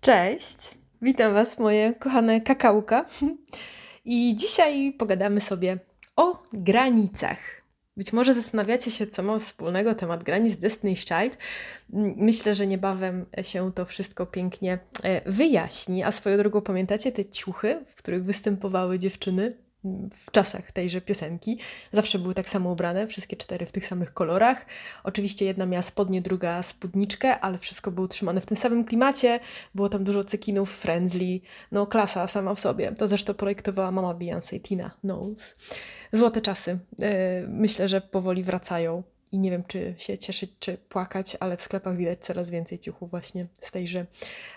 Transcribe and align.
Cześć, 0.00 0.70
witam 1.02 1.34
Was, 1.34 1.58
moje 1.58 1.94
kochane 1.94 2.40
kakałka. 2.40 3.04
I 4.04 4.34
dzisiaj 4.36 4.92
pogadamy 4.98 5.40
sobie 5.40 5.78
o 6.16 6.42
granicach. 6.52 7.55
Być 7.96 8.12
może 8.12 8.34
zastanawiacie 8.34 8.90
się, 8.90 9.06
co 9.06 9.22
ma 9.22 9.38
wspólnego 9.38 9.94
temat 9.94 10.24
granic 10.24 10.54
Destiny's 10.54 11.22
Child. 11.22 11.38
Myślę, 12.16 12.54
że 12.54 12.66
niebawem 12.66 13.26
się 13.42 13.72
to 13.72 13.84
wszystko 13.84 14.26
pięknie 14.26 14.78
e, 15.02 15.32
wyjaśni. 15.32 16.02
A 16.02 16.12
swoją 16.12 16.36
drogą 16.36 16.60
pamiętacie 16.60 17.12
te 17.12 17.24
ciuchy, 17.24 17.84
w 17.86 17.94
których 17.94 18.24
występowały 18.24 18.98
dziewczyny 18.98 19.65
w 20.14 20.30
czasach 20.30 20.72
tejże 20.72 21.00
piosenki? 21.00 21.58
Zawsze 21.92 22.18
były 22.18 22.34
tak 22.34 22.48
samo 22.48 22.72
ubrane, 22.72 23.06
wszystkie 23.06 23.36
cztery 23.36 23.66
w 23.66 23.72
tych 23.72 23.86
samych 23.86 24.14
kolorach. 24.14 24.66
Oczywiście 25.04 25.44
jedna 25.44 25.66
miała 25.66 25.82
spodnie, 25.82 26.22
druga 26.22 26.62
spódniczkę, 26.62 27.40
ale 27.40 27.58
wszystko 27.58 27.90
było 27.90 28.04
utrzymane 28.04 28.40
w 28.40 28.46
tym 28.46 28.56
samym 28.56 28.84
klimacie. 28.84 29.40
Było 29.74 29.88
tam 29.88 30.04
dużo 30.04 30.24
cekinów, 30.24 30.76
friendly, 30.76 31.40
no 31.72 31.86
klasa 31.86 32.28
sama 32.28 32.54
w 32.54 32.60
sobie. 32.60 32.92
To 32.92 33.08
zresztą 33.08 33.34
projektowała 33.34 33.90
mama 33.90 34.14
Beyoncé, 34.14 34.60
Tina 34.60 34.90
Knowles. 35.00 35.56
Złote 36.12 36.40
czasy. 36.40 36.78
E, 37.02 37.46
Myślę, 37.48 37.88
że 37.88 38.00
powoli 38.00 38.44
wracają. 38.44 39.02
I 39.32 39.38
nie 39.38 39.50
wiem, 39.50 39.64
czy 39.64 39.94
się 39.98 40.18
cieszyć, 40.18 40.50
czy 40.58 40.78
płakać, 40.78 41.36
ale 41.40 41.56
w 41.56 41.62
sklepach 41.62 41.96
widać 41.96 42.18
coraz 42.24 42.50
więcej 42.50 42.78
ciuchów 42.78 43.10
właśnie 43.10 43.46
z 43.60 43.70
tejże 43.70 44.06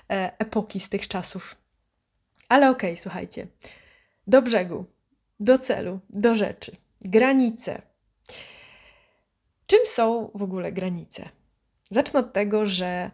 e, 0.09 0.31
epoki, 0.39 0.79
z 0.79 0.89
tych 0.89 1.07
czasów. 1.07 1.55
Ale 2.49 2.69
okej, 2.69 2.97
słuchajcie. 2.97 3.47
Do 4.27 4.41
brzegu, 4.41 4.85
do 5.39 5.57
celu, 5.57 5.99
do 6.09 6.35
rzeczy. 6.35 6.75
Granice. 7.01 7.81
Czym 9.67 9.79
są 9.85 10.31
w 10.35 10.43
ogóle 10.43 10.71
granice? 10.71 11.29
Zacznę 11.91 12.19
od 12.19 12.33
tego, 12.33 12.65
że 12.65 13.11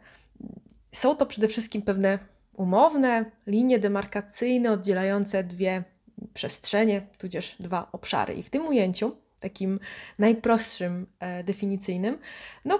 są 0.91 1.15
to 1.15 1.25
przede 1.25 1.47
wszystkim 1.47 1.81
pewne 1.81 2.19
umowne 2.53 3.31
linie 3.47 3.79
demarkacyjne 3.79 4.71
oddzielające 4.71 5.43
dwie 5.43 5.83
przestrzenie, 6.33 7.07
tudzież 7.17 7.55
dwa 7.59 7.89
obszary. 7.91 8.33
I 8.33 8.43
w 8.43 8.49
tym 8.49 8.67
ujęciu, 8.67 9.17
takim 9.39 9.79
najprostszym 10.19 11.07
e, 11.19 11.43
definicyjnym, 11.43 12.17
no, 12.65 12.79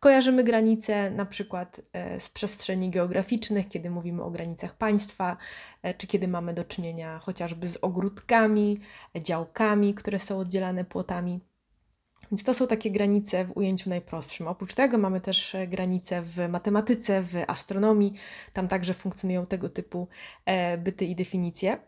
kojarzymy 0.00 0.44
granice 0.44 1.10
na 1.10 1.26
przykład 1.26 1.80
e, 1.92 2.20
z 2.20 2.30
przestrzeni 2.30 2.90
geograficznych, 2.90 3.68
kiedy 3.68 3.90
mówimy 3.90 4.22
o 4.22 4.30
granicach 4.30 4.74
państwa, 4.74 5.36
e, 5.82 5.94
czy 5.94 6.06
kiedy 6.06 6.28
mamy 6.28 6.54
do 6.54 6.64
czynienia 6.64 7.18
chociażby 7.18 7.66
z 7.66 7.78
ogródkami, 7.82 8.78
e, 9.16 9.22
działkami, 9.22 9.94
które 9.94 10.18
są 10.18 10.38
oddzielane 10.38 10.84
płotami. 10.84 11.40
Więc 12.30 12.42
to 12.42 12.54
są 12.54 12.66
takie 12.66 12.90
granice 12.90 13.44
w 13.44 13.56
ujęciu 13.56 13.90
najprostszym. 13.90 14.48
Oprócz 14.48 14.74
tego 14.74 14.98
mamy 14.98 15.20
też 15.20 15.56
granice 15.68 16.22
w 16.22 16.48
matematyce, 16.48 17.22
w 17.22 17.34
astronomii. 17.46 18.14
Tam 18.52 18.68
także 18.68 18.94
funkcjonują 18.94 19.46
tego 19.46 19.68
typu 19.68 20.08
byty 20.78 21.04
i 21.04 21.14
definicje. 21.14 21.78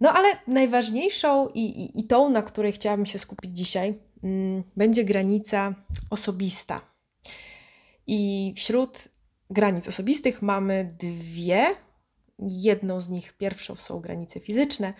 No 0.00 0.12
ale 0.12 0.28
najważniejszą 0.46 1.48
i, 1.48 1.60
i, 1.60 2.00
i 2.00 2.06
tą, 2.06 2.30
na 2.30 2.42
której 2.42 2.72
chciałabym 2.72 3.06
się 3.06 3.18
skupić 3.18 3.56
dzisiaj, 3.56 3.98
mm, 4.24 4.62
będzie 4.76 5.04
granica 5.04 5.74
osobista. 6.10 6.93
I 8.06 8.52
wśród 8.56 9.08
granic 9.50 9.88
osobistych 9.88 10.42
mamy 10.42 10.94
dwie. 10.98 11.66
Jedną 12.38 13.00
z 13.00 13.10
nich, 13.10 13.32
pierwszą 13.32 13.76
są 13.76 14.00
granice 14.00 14.40
fizyczne, 14.40 14.94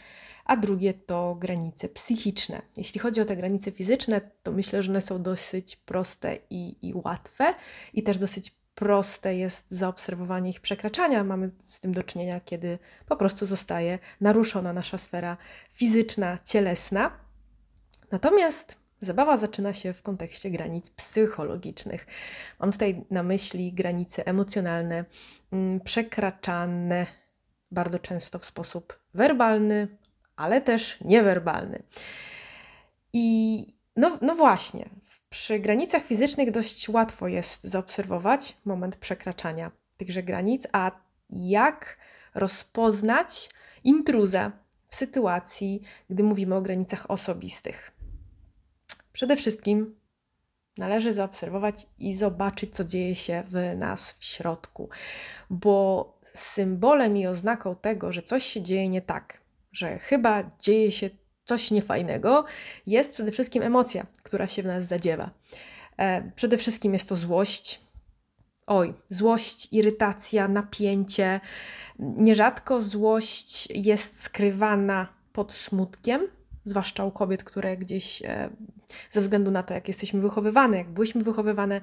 a 0.45 0.57
drugie 0.57 0.95
to 0.95 1.35
granice 1.35 1.89
psychiczne. 1.89 2.63
Jeśli 2.77 3.01
chodzi 3.01 3.21
o 3.21 3.25
te 3.25 3.37
granice 3.37 3.71
fizyczne, 3.71 4.21
to 4.43 4.53
myślę, 4.53 4.83
że 4.83 4.93
one 4.93 5.01
są 5.01 5.23
dosyć 5.23 5.77
proste 5.77 6.39
i, 6.51 6.89
i 6.89 6.95
łatwe, 6.95 7.55
i 7.93 8.03
też 8.03 8.19
dosyć 8.19 8.51
proste 8.75 9.37
jest 9.37 9.71
zaobserwowanie 9.71 10.51
ich 10.51 10.61
przekraczania. 10.61 11.25
Mamy 11.25 11.51
z 11.65 11.81
tym 11.81 11.93
do 11.93 12.03
czynienia, 12.03 12.41
kiedy 12.41 12.79
po 13.09 13.17
prostu 13.17 13.47
zostaje 13.47 13.99
naruszona 14.21 14.73
nasza 14.73 14.99
sfera 14.99 15.37
fizyczna, 15.73 16.39
cielesna. 16.45 17.19
Natomiast 18.11 18.84
zabawa 19.05 19.37
zaczyna 19.37 19.75
się 19.75 19.93
w 19.93 20.03
kontekście 20.03 20.51
granic 20.51 20.91
psychologicznych. 20.91 22.07
Mam 22.61 22.73
tutaj 22.73 23.05
na 23.11 23.23
myśli 23.23 23.73
granice 23.73 24.27
emocjonalne, 24.27 25.05
mm, 25.53 25.81
przekraczane 25.81 27.07
bardzo 27.71 27.99
często 27.99 28.39
w 28.39 28.45
sposób 28.45 28.99
werbalny, 29.15 29.89
ale 30.37 30.61
też 30.61 30.97
niewerbalny. 31.01 31.83
I 33.13 33.67
no, 33.97 34.19
no 34.23 34.35
właśnie, 34.35 34.89
przy 35.29 35.59
granicach 35.59 36.05
fizycznych 36.05 36.51
dość 36.51 36.89
łatwo 36.89 37.29
jest 37.29 37.65
zaobserwować 37.65 38.57
moment 38.65 38.97
przekraczania 38.97 39.71
tychże 39.97 40.23
granic, 40.23 40.67
a 40.73 40.91
jak 41.31 41.97
rozpoznać 42.35 43.51
intruza 43.85 44.53
w 44.89 44.95
sytuacji, 44.95 45.83
gdy 46.11 46.23
mówimy 46.23 46.55
o 46.55 46.63
granicach 46.63 47.11
osobistych. 47.11 47.91
Przede 49.15 49.37
wszystkim 49.37 50.01
należy 50.79 51.13
zaobserwować 51.13 51.87
i 51.99 52.15
zobaczyć, 52.15 52.75
co 52.75 52.85
dzieje 52.85 53.15
się 53.15 53.43
w 53.51 53.77
nas 53.77 54.13
w 54.13 54.25
środku, 54.25 54.89
bo 55.51 56.19
symbolem 56.33 57.17
i 57.17 57.27
oznaką 57.27 57.77
tego, 57.77 58.13
że 58.13 58.23
coś 58.23 58.45
się 58.45 58.63
dzieje 58.63 58.89
nie 58.89 59.03
tak, 59.03 59.41
że 59.73 59.99
chyba 59.99 60.45
dzieje 60.61 60.93
się 60.93 61.11
coś 61.45 61.71
niefajnego, 61.71 62.45
jest 62.87 63.15
przede 63.15 63.33
wszystkim 63.33 63.63
emocja, 63.63 64.07
która 64.23 64.47
się 64.47 64.63
w 64.63 64.67
nas 64.67 64.85
zadziewa. 64.85 65.31
E, 65.97 66.31
przede 66.37 66.59
wszystkim 66.59 66.93
jest 66.93 67.09
to 67.09 67.17
złość. 67.17 67.81
Oj, 68.67 68.95
złość, 69.09 69.69
irytacja, 69.73 70.49
napięcie. 70.49 71.41
Nierzadko 71.99 72.81
złość 72.81 73.69
jest 73.71 74.23
skrywana 74.23 75.09
pod 75.33 75.53
smutkiem, 75.53 76.29
zwłaszcza 76.65 77.05
u 77.05 77.11
kobiet, 77.11 77.45
które 77.45 77.77
gdzieś 77.77 78.23
e, 78.23 78.51
ze 79.11 79.21
względu 79.21 79.51
na 79.51 79.63
to, 79.63 79.75
jak 79.75 79.89
jesteśmy 79.89 80.21
wychowywane, 80.21 80.77
jak 80.79 80.91
byliśmy 80.91 81.23
wychowywane, 81.23 81.81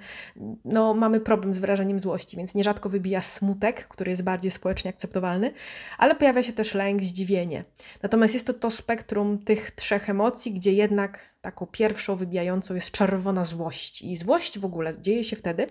no 0.65 0.93
mamy 0.93 1.19
problem 1.19 1.53
z 1.53 1.59
wyrażeniem 1.59 1.99
złości, 1.99 2.37
więc 2.37 2.55
nierzadko 2.55 2.89
wybija 2.89 3.21
smutek, 3.21 3.87
który 3.87 4.11
jest 4.11 4.23
bardziej 4.23 4.51
społecznie 4.51 4.89
akceptowalny, 4.89 5.53
ale 5.97 6.15
pojawia 6.15 6.43
się 6.43 6.53
też 6.53 6.73
lęk, 6.73 7.03
zdziwienie. 7.03 7.63
Natomiast 8.03 8.33
jest 8.33 8.47
to 8.47 8.53
to 8.53 8.71
spektrum 8.71 9.37
tych 9.37 9.71
trzech 9.71 10.09
emocji, 10.09 10.53
gdzie 10.53 10.73
jednak 10.73 11.19
taką 11.41 11.65
pierwszą 11.65 12.15
wybijającą 12.15 12.75
jest 12.75 12.91
czerwona 12.91 13.45
złość. 13.45 14.01
I 14.01 14.17
złość 14.17 14.59
w 14.59 14.65
ogóle 14.65 15.01
dzieje 15.01 15.23
się 15.23 15.35
wtedy, 15.35 15.67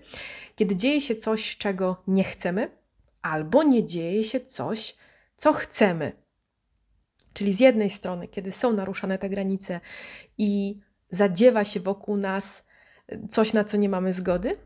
kiedy 0.56 0.76
dzieje 0.76 1.00
się 1.00 1.16
coś, 1.16 1.56
czego 1.56 2.02
nie 2.06 2.24
chcemy, 2.24 2.70
albo 3.22 3.62
nie 3.62 3.86
dzieje 3.86 4.24
się 4.24 4.40
coś, 4.40 4.96
co 5.36 5.52
chcemy. 5.52 6.12
Czyli 7.32 7.54
z 7.54 7.60
jednej 7.60 7.90
strony, 7.90 8.28
kiedy 8.28 8.52
są 8.52 8.72
naruszane 8.72 9.18
te 9.18 9.28
granice 9.28 9.80
i 10.38 10.80
zadziewa 11.10 11.64
się 11.64 11.80
wokół 11.80 12.16
nas 12.16 12.64
coś, 13.30 13.52
na 13.52 13.64
co 13.64 13.76
nie 13.76 13.88
mamy 13.88 14.12
zgody, 14.12 14.56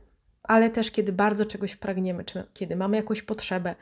ale 0.42 0.70
też 0.70 0.90
kiedy 0.90 1.12
bardzo 1.12 1.46
czegoś 1.46 1.76
pragniemy, 1.76 2.24
czy 2.24 2.46
kiedy 2.54 2.76
mamy 2.76 2.96
jakąś 2.96 3.22
potrzebę, 3.22 3.74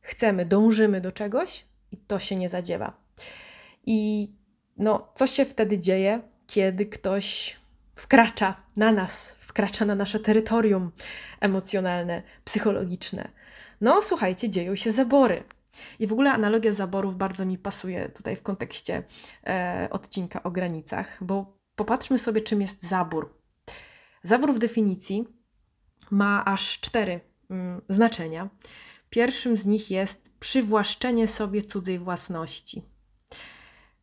chcemy, 0.00 0.46
dążymy 0.46 1.00
do 1.00 1.12
czegoś 1.12 1.64
i 1.92 1.96
to 1.96 2.18
się 2.18 2.36
nie 2.36 2.48
zadziewa. 2.48 2.96
I 3.86 4.28
no, 4.76 5.12
co 5.14 5.26
się 5.26 5.44
wtedy 5.44 5.78
dzieje, 5.78 6.20
kiedy 6.46 6.86
ktoś 6.86 7.56
wkracza 7.94 8.56
na 8.76 8.92
nas, 8.92 9.36
wkracza 9.40 9.84
na 9.84 9.94
nasze 9.94 10.20
terytorium 10.20 10.92
emocjonalne, 11.40 12.22
psychologiczne? 12.44 13.28
No, 13.80 14.02
słuchajcie, 14.02 14.50
dzieją 14.50 14.74
się 14.74 14.90
zabory. 14.90 15.44
I 15.98 16.06
w 16.06 16.12
ogóle 16.12 16.32
analogia 16.32 16.72
zaborów 16.72 17.16
bardzo 17.16 17.46
mi 17.46 17.58
pasuje 17.58 18.08
tutaj 18.08 18.36
w 18.36 18.42
kontekście 18.42 19.02
e, 19.46 19.88
odcinka 19.90 20.42
o 20.42 20.50
granicach, 20.50 21.24
bo 21.24 21.58
popatrzmy 21.76 22.18
sobie, 22.18 22.40
czym 22.40 22.60
jest 22.60 22.82
zabór. 22.82 23.34
Zabór 24.22 24.54
w 24.54 24.58
definicji 24.58 25.24
ma 26.10 26.44
aż 26.44 26.80
cztery 26.80 27.20
mm, 27.50 27.80
znaczenia. 27.88 28.48
Pierwszym 29.10 29.56
z 29.56 29.66
nich 29.66 29.90
jest 29.90 30.30
przywłaszczenie 30.38 31.28
sobie 31.28 31.62
cudzej 31.62 31.98
własności. 31.98 32.82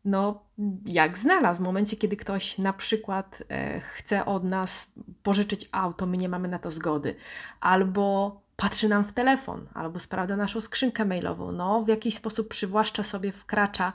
No, 0.05 0.45
jak 0.85 1.17
znalazł, 1.17 1.61
w 1.61 1.65
momencie, 1.65 1.97
kiedy 1.97 2.17
ktoś 2.17 2.57
na 2.57 2.73
przykład 2.73 3.43
e, 3.49 3.79
chce 3.79 4.25
od 4.25 4.43
nas 4.43 4.87
pożyczyć 5.23 5.69
auto, 5.71 6.05
my 6.05 6.17
nie 6.17 6.29
mamy 6.29 6.47
na 6.47 6.59
to 6.59 6.71
zgody, 6.71 7.15
albo 7.59 8.42
patrzy 8.55 8.89
nam 8.89 9.05
w 9.05 9.11
telefon, 9.11 9.67
albo 9.73 9.99
sprawdza 9.99 10.37
naszą 10.37 10.61
skrzynkę 10.61 11.05
mailową, 11.05 11.51
no, 11.51 11.83
w 11.83 11.87
jakiś 11.87 12.15
sposób 12.15 12.47
przywłaszcza 12.47 13.03
sobie, 13.03 13.31
wkracza 13.31 13.93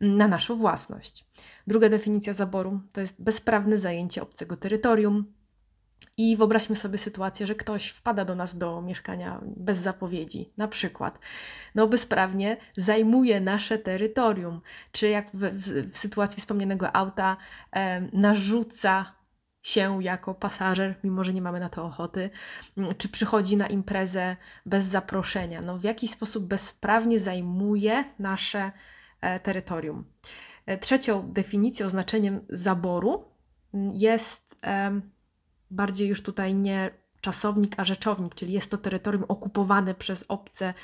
mm, 0.00 0.16
na 0.16 0.28
naszą 0.28 0.56
własność. 0.56 1.24
Druga 1.66 1.88
definicja 1.88 2.32
zaboru 2.32 2.80
to 2.92 3.00
jest 3.00 3.22
bezprawne 3.22 3.78
zajęcie 3.78 4.22
obcego 4.22 4.56
terytorium. 4.56 5.24
I 6.16 6.36
wyobraźmy 6.36 6.76
sobie 6.76 6.98
sytuację, 6.98 7.46
że 7.46 7.54
ktoś 7.54 7.88
wpada 7.88 8.24
do 8.24 8.34
nas 8.34 8.58
do 8.58 8.82
mieszkania 8.82 9.40
bez 9.42 9.78
zapowiedzi, 9.78 10.52
na 10.56 10.68
przykład, 10.68 11.18
no 11.74 11.86
bezprawnie 11.86 12.56
zajmuje 12.76 13.40
nasze 13.40 13.78
terytorium, 13.78 14.60
czy 14.92 15.08
jak 15.08 15.30
w, 15.34 15.40
w, 15.40 15.92
w 15.92 15.98
sytuacji 15.98 16.40
wspomnianego 16.40 16.96
auta 16.96 17.36
e, 17.72 18.00
narzuca 18.12 19.19
się 19.62 20.02
jako 20.02 20.34
pasażer, 20.34 20.94
mimo 21.04 21.24
że 21.24 21.32
nie 21.32 21.42
mamy 21.42 21.60
na 21.60 21.68
to 21.68 21.84
ochoty, 21.84 22.30
mm, 22.76 22.94
czy 22.94 23.08
przychodzi 23.08 23.56
na 23.56 23.66
imprezę 23.66 24.36
bez 24.66 24.84
zaproszenia. 24.84 25.60
No, 25.60 25.78
w 25.78 25.84
jakiś 25.84 26.10
sposób 26.10 26.44
bezprawnie 26.44 27.18
zajmuje 27.20 28.04
nasze 28.18 28.72
e, 29.20 29.40
terytorium. 29.40 30.04
E, 30.66 30.78
trzecią 30.78 31.32
definicją, 31.32 31.86
oznaczeniem 31.86 32.40
zaboru 32.48 33.24
mm, 33.74 33.92
jest 33.94 34.56
bardziej 35.70 36.08
już 36.08 36.22
tutaj 36.22 36.54
nie 36.54 36.90
czasownik, 37.20 37.74
a 37.76 37.84
rzeczownik, 37.84 38.34
czyli 38.34 38.52
jest 38.52 38.70
to 38.70 38.78
terytorium 38.78 39.24
okupowane 39.28 39.94
przez 39.94 40.24
obce 40.28 40.74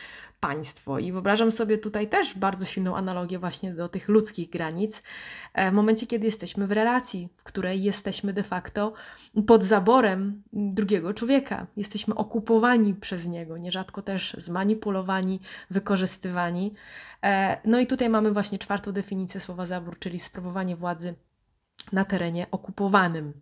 państwo. 0.41 0.99
I 0.99 1.13
wyobrażam 1.13 1.51
sobie 1.51 1.79
tutaj 1.79 2.09
też 2.09 2.35
bardzo 2.39 2.65
silną 2.65 2.97
analogię 2.97 3.39
właśnie 3.39 3.75
do 3.75 3.89
tych 3.89 4.09
ludzkich 4.09 4.51
granic. 4.51 5.03
E, 5.55 5.71
w 5.71 5.75
momencie, 5.75 6.07
kiedy 6.07 6.27
jesteśmy 6.27 6.67
w 6.67 6.73
relacji, 6.73 7.29
w 7.37 7.43
której 7.43 7.83
jesteśmy 7.83 8.33
de 8.33 8.43
facto 8.43 8.93
pod 9.47 9.65
zaborem 9.65 10.43
drugiego 10.53 11.15
człowieka, 11.15 11.67
jesteśmy 11.77 12.15
okupowani 12.15 12.95
przez 12.95 13.27
niego, 13.27 13.59
nierzadko 13.59 14.03
też 14.03 14.37
zmanipulowani, 14.39 15.41
wykorzystywani. 15.71 16.75
E, 17.25 17.61
no 17.65 17.81
i 17.81 17.87
tutaj 17.87 18.09
mamy 18.09 18.33
właśnie 18.33 18.59
czwartą 18.59 18.93
definicję 18.93 19.41
słowa 19.41 19.67
zabór, 19.67 19.99
czyli 19.99 20.21
sprawowanie 20.21 20.77
władzy 20.77 21.15
na 21.93 22.05
terenie 22.05 22.47
okupowanym. 22.51 23.33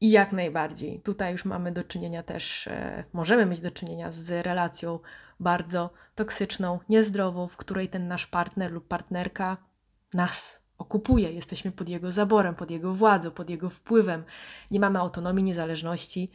I 0.00 0.10
jak 0.10 0.32
najbardziej. 0.32 1.00
Tutaj 1.00 1.32
już 1.32 1.44
mamy 1.44 1.72
do 1.72 1.84
czynienia 1.84 2.22
też, 2.22 2.66
e, 2.66 3.04
możemy 3.12 3.46
mieć 3.46 3.60
do 3.60 3.70
czynienia 3.70 4.12
z 4.12 4.46
relacją 4.46 4.98
bardzo 5.40 5.90
toksyczną, 6.14 6.78
niezdrową, 6.88 7.48
w 7.48 7.56
której 7.56 7.88
ten 7.88 8.08
nasz 8.08 8.26
partner 8.26 8.72
lub 8.72 8.88
partnerka 8.88 9.56
nas 10.14 10.62
okupuje. 10.78 11.32
Jesteśmy 11.32 11.72
pod 11.72 11.88
jego 11.88 12.12
zaborem, 12.12 12.54
pod 12.54 12.70
jego 12.70 12.94
władzą, 12.94 13.30
pod 13.30 13.50
jego 13.50 13.70
wpływem. 13.70 14.24
Nie 14.70 14.80
mamy 14.80 14.98
autonomii, 14.98 15.44
niezależności. 15.44 16.30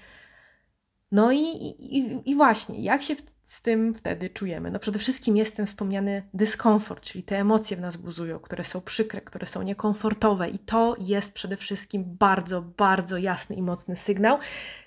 No 1.13 1.31
i, 1.31 1.39
i, 1.39 2.21
i 2.31 2.35
właśnie, 2.35 2.81
jak 2.81 3.03
się 3.03 3.15
w, 3.15 3.21
z 3.43 3.61
tym 3.61 3.93
wtedy 3.93 4.29
czujemy? 4.29 4.71
No 4.71 4.79
przede 4.79 4.99
wszystkim 4.99 5.37
jest 5.37 5.55
ten 5.55 5.65
wspomniany 5.65 6.23
dyskomfort, 6.33 7.03
czyli 7.03 7.23
te 7.23 7.39
emocje 7.39 7.77
w 7.77 7.79
nas 7.79 7.97
buzują, 7.97 8.39
które 8.39 8.63
są 8.63 8.81
przykre, 8.81 9.21
które 9.21 9.47
są 9.47 9.61
niekomfortowe 9.61 10.49
i 10.49 10.59
to 10.59 10.95
jest 10.99 11.33
przede 11.33 11.57
wszystkim 11.57 12.03
bardzo, 12.05 12.61
bardzo 12.61 13.17
jasny 13.17 13.55
i 13.55 13.61
mocny 13.61 13.95
sygnał, 13.95 14.37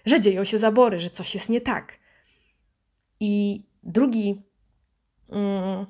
że 0.07 0.21
dzieją 0.21 0.45
się 0.45 0.59
zabory, 0.59 1.01
że 1.01 1.11
coś 1.11 1.35
jest 1.35 1.49
nie 1.49 1.61
tak. 1.61 1.93
I 3.21 3.63
drugi, 3.83 4.43
mm, 5.29 5.87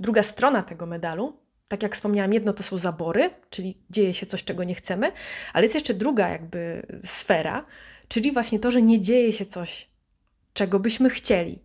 druga 0.00 0.22
strona 0.22 0.62
tego 0.62 0.86
medalu, 0.86 1.36
tak 1.68 1.82
jak 1.82 1.94
wspomniałam, 1.94 2.32
jedno 2.32 2.52
to 2.52 2.62
są 2.62 2.76
zabory, 2.76 3.30
czyli 3.50 3.82
dzieje 3.90 4.14
się 4.14 4.26
coś, 4.26 4.44
czego 4.44 4.64
nie 4.64 4.74
chcemy, 4.74 5.12
ale 5.52 5.64
jest 5.64 5.74
jeszcze 5.74 5.94
druga 5.94 6.28
jakby 6.28 6.86
sfera, 7.04 7.64
czyli 8.08 8.32
właśnie 8.32 8.58
to, 8.58 8.70
że 8.70 8.82
nie 8.82 9.00
dzieje 9.00 9.32
się 9.32 9.46
coś, 9.46 9.88
czego 10.52 10.80
byśmy 10.80 11.10
chcieli. 11.10 11.58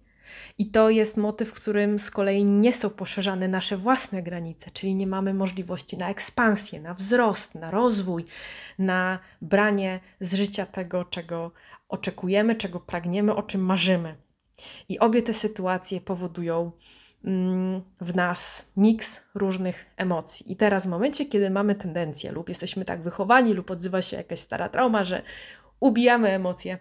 I 0.57 0.65
to 0.65 0.89
jest 0.89 1.17
motyw, 1.17 1.49
w 1.49 1.53
którym 1.53 1.99
z 1.99 2.11
kolei 2.11 2.45
nie 2.45 2.73
są 2.73 2.89
poszerzane 2.89 3.47
nasze 3.47 3.77
własne 3.77 4.23
granice, 4.23 4.71
czyli 4.71 4.95
nie 4.95 5.07
mamy 5.07 5.33
możliwości 5.33 5.97
na 5.97 6.09
ekspansję, 6.09 6.81
na 6.81 6.93
wzrost, 6.93 7.55
na 7.55 7.71
rozwój, 7.71 8.25
na 8.79 9.19
branie 9.41 9.99
z 10.19 10.33
życia 10.33 10.65
tego, 10.65 11.05
czego 11.05 11.51
oczekujemy, 11.89 12.55
czego 12.55 12.79
pragniemy, 12.79 13.35
o 13.35 13.43
czym 13.43 13.61
marzymy. 13.61 14.15
I 14.89 14.99
obie 14.99 15.21
te 15.21 15.33
sytuacje 15.33 16.01
powodują 16.01 16.71
mm, 17.25 17.81
w 18.01 18.15
nas 18.15 18.65
miks 18.77 19.21
różnych 19.35 19.85
emocji. 19.97 20.51
I 20.51 20.55
teraz, 20.55 20.83
w 20.83 20.89
momencie, 20.89 21.25
kiedy 21.25 21.49
mamy 21.49 21.75
tendencję, 21.75 22.31
lub 22.31 22.49
jesteśmy 22.49 22.85
tak 22.85 23.01
wychowani, 23.01 23.53
lub 23.53 23.71
odzywa 23.71 24.01
się 24.01 24.17
jakaś 24.17 24.39
stara 24.39 24.69
trauma, 24.69 25.03
że 25.03 25.23
ubijamy 25.83 26.29
emocje, 26.29 26.77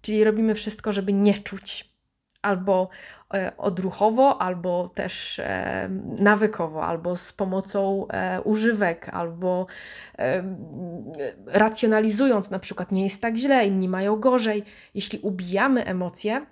czyli 0.00 0.24
robimy 0.24 0.54
wszystko, 0.54 0.92
żeby 0.92 1.12
nie 1.12 1.34
czuć. 1.34 1.92
Albo 2.42 2.88
e, 3.34 3.52
odruchowo, 3.56 4.42
albo 4.42 4.88
też 4.88 5.38
e, 5.38 5.88
nawykowo, 6.18 6.84
albo 6.84 7.16
z 7.16 7.32
pomocą 7.32 8.06
e, 8.08 8.40
używek, 8.40 9.08
albo 9.08 9.66
racjonalizując, 11.46 12.50
na 12.50 12.58
przykład 12.58 12.92
nie 12.92 13.04
jest 13.04 13.20
tak 13.20 13.36
źle, 13.36 13.66
inni 13.66 13.88
mają 13.88 14.16
gorzej. 14.16 14.64
Jeśli 14.94 15.18
ubijamy 15.18 15.84
emocje, 15.84 16.46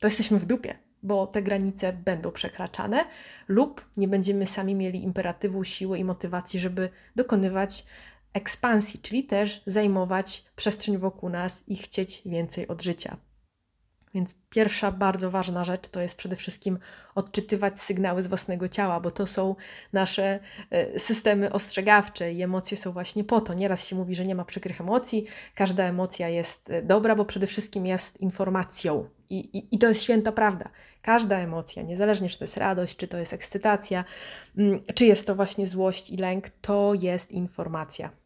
to 0.00 0.06
jesteśmy 0.06 0.38
w 0.38 0.46
dupie, 0.46 0.78
bo 1.02 1.26
te 1.26 1.42
granice 1.42 1.92
będą 1.92 2.30
przekraczane, 2.30 3.04
lub 3.48 3.84
nie 3.96 4.08
będziemy 4.08 4.46
sami 4.46 4.74
mieli 4.74 5.02
imperatywu, 5.02 5.64
siły 5.64 5.98
i 5.98 6.04
motywacji, 6.04 6.60
żeby 6.60 6.88
dokonywać 7.16 7.84
ekspansji, 8.36 9.00
czyli 9.00 9.24
też 9.24 9.62
zajmować 9.66 10.44
przestrzeń 10.56 10.98
wokół 10.98 11.28
nas 11.28 11.64
i 11.66 11.76
chcieć 11.76 12.22
więcej 12.26 12.68
od 12.68 12.82
życia. 12.82 13.16
Więc 14.16 14.34
pierwsza 14.50 14.92
bardzo 14.92 15.30
ważna 15.30 15.64
rzecz 15.64 15.88
to 15.88 16.00
jest 16.00 16.16
przede 16.16 16.36
wszystkim 16.36 16.78
odczytywać 17.14 17.80
sygnały 17.80 18.22
z 18.22 18.26
własnego 18.26 18.68
ciała, 18.68 19.00
bo 19.00 19.10
to 19.10 19.26
są 19.26 19.56
nasze 19.92 20.40
e, 20.70 20.98
systemy 20.98 21.52
ostrzegawcze 21.52 22.32
i 22.32 22.42
emocje 22.42 22.76
są 22.76 22.92
właśnie 22.92 23.24
po 23.24 23.40
to. 23.40 23.54
Nieraz 23.54 23.86
się 23.86 23.96
mówi, 23.96 24.14
że 24.14 24.26
nie 24.26 24.34
ma 24.34 24.44
przykrych 24.44 24.80
emocji, 24.80 25.26
każda 25.54 25.84
emocja 25.84 26.28
jest 26.28 26.70
e, 26.70 26.82
dobra, 26.82 27.16
bo 27.16 27.24
przede 27.24 27.46
wszystkim 27.46 27.86
jest 27.86 28.20
informacją. 28.20 29.08
I, 29.30 29.38
i, 29.58 29.74
I 29.74 29.78
to 29.78 29.88
jest 29.88 30.02
święta 30.02 30.32
prawda. 30.32 30.68
Każda 31.02 31.38
emocja, 31.38 31.82
niezależnie 31.82 32.28
czy 32.28 32.38
to 32.38 32.44
jest 32.44 32.56
radość, 32.56 32.96
czy 32.96 33.08
to 33.08 33.16
jest 33.16 33.32
ekscytacja, 33.32 34.04
mm, 34.58 34.80
czy 34.94 35.06
jest 35.06 35.26
to 35.26 35.34
właśnie 35.34 35.66
złość 35.66 36.10
i 36.10 36.16
lęk, 36.16 36.50
to 36.50 36.94
jest 36.94 37.32
informacja. 37.32 38.25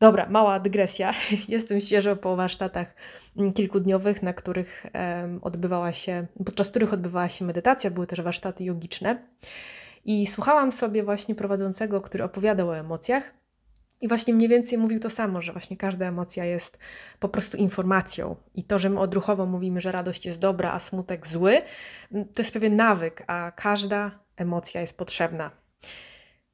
Dobra, 0.00 0.26
mała 0.30 0.60
dygresja. 0.60 1.14
Jestem 1.48 1.80
świeżo 1.80 2.16
po 2.16 2.36
warsztatach 2.36 2.94
mm, 3.36 3.52
kilkudniowych, 3.52 4.22
na 4.22 4.32
których 4.32 4.86
odbywała 5.42 5.92
się, 5.92 6.26
podczas 6.44 6.70
których 6.70 6.92
odbywała 6.92 7.28
się 7.28 7.44
medytacja, 7.44 7.90
były 7.90 8.06
też 8.06 8.20
warsztaty 8.20 8.64
jogiczne. 8.64 9.28
I 10.04 10.26
słuchałam 10.26 10.72
sobie 10.72 11.02
właśnie 11.02 11.34
prowadzącego, 11.34 12.00
który 12.00 12.24
opowiadał 12.24 12.68
o 12.68 12.76
emocjach. 12.76 13.34
I 14.00 14.08
właśnie 14.08 14.34
mniej 14.34 14.48
więcej 14.48 14.78
mówił 14.78 15.00
to 15.00 15.10
samo, 15.10 15.40
że 15.40 15.52
właśnie 15.52 15.76
każda 15.76 16.06
emocja 16.06 16.44
jest 16.44 16.78
po 17.20 17.28
prostu 17.28 17.56
informacją. 17.56 18.36
I 18.54 18.64
to, 18.64 18.78
że 18.78 18.90
my 18.90 19.00
odruchowo 19.00 19.46
mówimy, 19.46 19.80
że 19.80 19.92
radość 19.92 20.26
jest 20.26 20.38
dobra, 20.38 20.72
a 20.72 20.80
smutek 20.80 21.26
zły, 21.26 21.62
mm, 22.12 22.28
to 22.28 22.42
jest 22.42 22.52
pewien 22.52 22.76
nawyk, 22.76 23.24
a 23.26 23.52
każda 23.56 24.10
emocja 24.36 24.80
jest 24.80 24.96
potrzebna. 24.96 25.50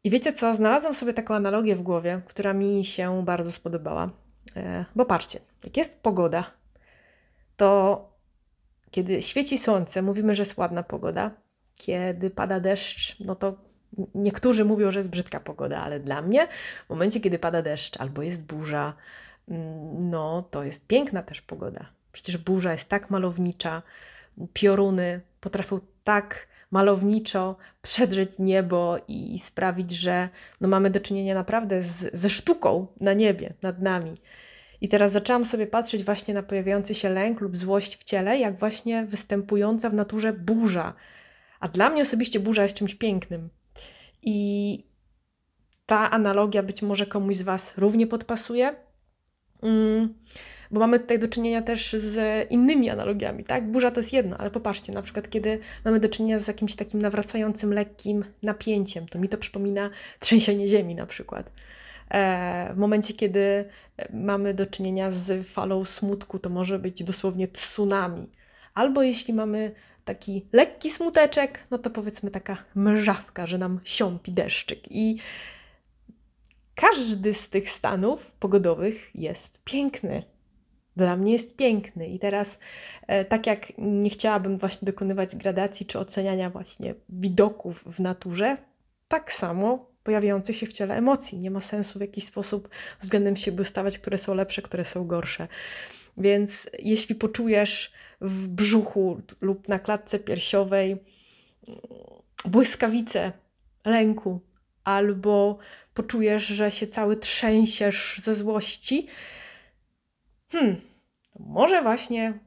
I 0.05 0.11
wiecie 0.11 0.33
co? 0.33 0.55
Znalazłam 0.55 0.95
sobie 0.95 1.15
taką 1.15 1.35
analogię 1.35 1.77
w 1.77 1.83
głowie, 1.83 2.21
która 2.27 2.53
mi 2.55 2.85
się 2.85 3.25
bardzo 3.25 3.53
spodobała. 3.53 4.11
E, 4.57 4.85
bo 4.97 5.07
patrzcie, 5.07 5.41
jak 5.65 5.77
jest 5.77 5.99
pogoda, 5.99 6.45
to 7.57 8.11
kiedy 8.91 9.23
świeci 9.23 9.59
słońce, 9.59 10.03
mówimy, 10.03 10.35
że 10.35 10.43
jest 10.43 10.59
ładna 10.59 10.83
pogoda. 10.83 11.31
Kiedy 11.79 12.31
pada 12.31 12.61
deszcz, 12.61 13.17
no 13.21 13.35
to 13.35 13.57
niektórzy 14.15 14.65
mówią, 14.65 14.91
że 14.91 14.99
jest 14.99 15.11
brzydka 15.11 15.41
pogoda, 15.41 15.79
ale 15.79 16.01
dla 16.01 16.23
mnie 16.23 16.49
w 16.87 16.91
momencie, 16.91 17.21
kiedy 17.21 17.39
pada 17.39 17.63
deszcz 17.63 17.97
albo 18.01 18.23
jest 18.23 18.43
burza, 18.43 18.93
mm, 19.49 20.11
no 20.11 20.43
to 20.51 20.65
jest 20.65 20.87
piękna 20.87 21.23
też 21.23 21.43
pogoda. 21.43 21.87
Przecież 22.13 22.39
burza 22.39 22.73
jest 22.73 22.85
tak 22.85 23.11
malownicza, 23.11 23.83
pioruny 24.53 25.21
potrafią 25.41 25.81
tak 26.05 26.47
malowniczo 26.71 27.57
przedrzeć 27.83 28.39
niebo 28.39 28.99
i 29.09 29.39
sprawić, 29.39 29.91
że 29.91 30.29
no 30.61 30.69
mamy 30.69 30.91
do 30.91 31.01
czynienia 31.01 31.35
naprawdę 31.35 31.83
z, 31.83 32.15
ze 32.17 32.29
sztuką 32.29 32.87
na 33.01 33.13
niebie, 33.13 33.55
nad 33.63 33.83
nami. 33.83 34.17
I 34.81 34.89
teraz 34.89 35.13
zaczęłam 35.13 35.45
sobie 35.45 35.67
patrzeć 35.67 36.05
właśnie 36.05 36.35
na 36.35 36.43
pojawiający 36.43 36.95
się 36.95 37.09
lęk 37.09 37.41
lub 37.41 37.57
złość 37.57 37.97
w 37.97 38.05
ciele, 38.05 38.39
jak 38.39 38.59
właśnie 38.59 39.05
występująca 39.05 39.91
w 39.91 39.95
naturze 39.95 40.33
burza. 40.33 40.95
A 41.61 41.69
dla 41.69 41.91
mnie 41.91 42.03
osobiście 42.03 42.41
burza 42.41 42.63
jest 42.63 42.75
czymś 42.75 42.95
pięknym. 42.95 43.51
I 44.23 44.85
ta 45.87 46.11
analogia 46.11 46.63
być 46.63 46.83
może 46.83 47.07
komuś 47.07 47.37
z 47.37 47.43
Was 47.43 47.75
równie 47.77 48.07
podpasuje. 48.07 48.90
Mm 49.63 50.15
bo 50.71 50.81
mamy 50.81 51.01
tutaj 51.01 51.19
do 51.19 51.29
czynienia 51.29 51.63
też 51.63 51.93
z 51.93 52.47
innymi 52.51 52.91
analogiami, 52.91 53.45
tak? 53.45 53.71
Burza 53.71 53.91
to 53.91 54.01
jest 54.01 54.13
jedno, 54.13 54.37
ale 54.39 54.51
popatrzcie, 54.51 54.93
na 54.93 55.03
przykład 55.03 55.31
kiedy 55.31 55.59
mamy 55.85 56.01
do 56.01 56.09
czynienia 56.09 56.39
z 56.39 56.49
jakimś 56.49 56.75
takim 56.75 57.03
nawracającym 57.03 57.73
lekkim 57.73 58.25
napięciem, 58.43 59.09
to 59.09 59.19
mi 59.19 59.29
to 59.29 59.39
przypomina 59.39 59.91
trzęsienie 60.19 60.69
ziemi 60.69 60.95
na 60.95 61.07
przykład. 61.07 61.51
E, 62.11 62.71
w 62.75 62.77
momencie, 62.77 63.15
kiedy 63.15 63.65
mamy 64.13 64.55
do 64.55 64.67
czynienia 64.67 65.11
z 65.11 65.47
falą 65.47 65.85
smutku, 65.85 66.39
to 66.39 66.51
może 66.51 66.79
być 66.79 67.05
dosłownie 67.05 67.49
tsunami. 67.49 68.31
Albo 68.75 69.03
jeśli 69.03 69.35
mamy 69.35 69.73
taki 70.05 70.47
lekki 70.53 70.91
smuteczek, 70.91 71.67
no 71.71 71.79
to 71.79 71.91
powiedzmy 71.91 72.31
taka 72.31 72.57
mrzawka, 72.75 73.47
że 73.47 73.59
nam 73.59 73.81
siąpi 73.85 74.33
deszczyk. 74.33 74.81
I 74.91 75.19
każdy 76.81 77.35
z 77.35 77.49
tych 77.49 77.71
stanów 77.71 78.31
pogodowych 78.31 79.11
jest 79.15 79.65
piękny. 79.65 80.23
Dla 80.97 81.17
mnie 81.17 81.33
jest 81.33 81.57
piękny. 81.57 82.09
I 82.09 82.19
teraz, 82.19 82.59
e, 83.07 83.25
tak 83.25 83.47
jak 83.47 83.73
nie 83.79 84.11
chciałabym 84.11 84.59
właśnie 84.59 84.87
dokonywać 84.87 85.37
gradacji 85.37 85.87
czy 85.87 85.99
oceniania 85.99 86.51
właśnie 86.51 86.95
widoków 87.09 87.85
w 87.85 88.01
naturze, 88.01 88.57
tak 89.09 89.33
samo 89.33 89.91
pojawiających 90.03 90.57
się 90.57 90.67
w 90.67 90.73
ciele 90.73 90.97
emocji. 90.97 91.39
Nie 91.39 91.51
ma 91.51 91.61
sensu 91.61 91.99
w 91.99 92.03
jakiś 92.03 92.25
sposób 92.25 92.69
względem 93.01 93.37
siebie 93.37 93.63
ustawać, 93.63 93.99
które 93.99 94.19
są 94.19 94.35
lepsze, 94.35 94.63
które 94.63 94.85
są 94.85 95.07
gorsze. 95.07 95.49
Więc 96.17 96.71
jeśli 96.79 97.15
poczujesz 97.15 97.93
w 98.21 98.49
brzuchu 98.49 99.21
lub 99.41 99.69
na 99.69 99.79
klatce 99.79 100.19
piersiowej 100.19 100.97
błyskawice 102.45 103.33
lęku, 103.85 104.41
albo 104.91 105.59
poczujesz, 105.95 106.47
że 106.47 106.71
się 106.71 106.87
cały 106.87 107.17
trzęsiesz 107.17 108.15
ze 108.19 108.35
złości, 108.35 109.07
hmm, 110.53 110.81
może 111.39 111.83
właśnie 111.83 112.39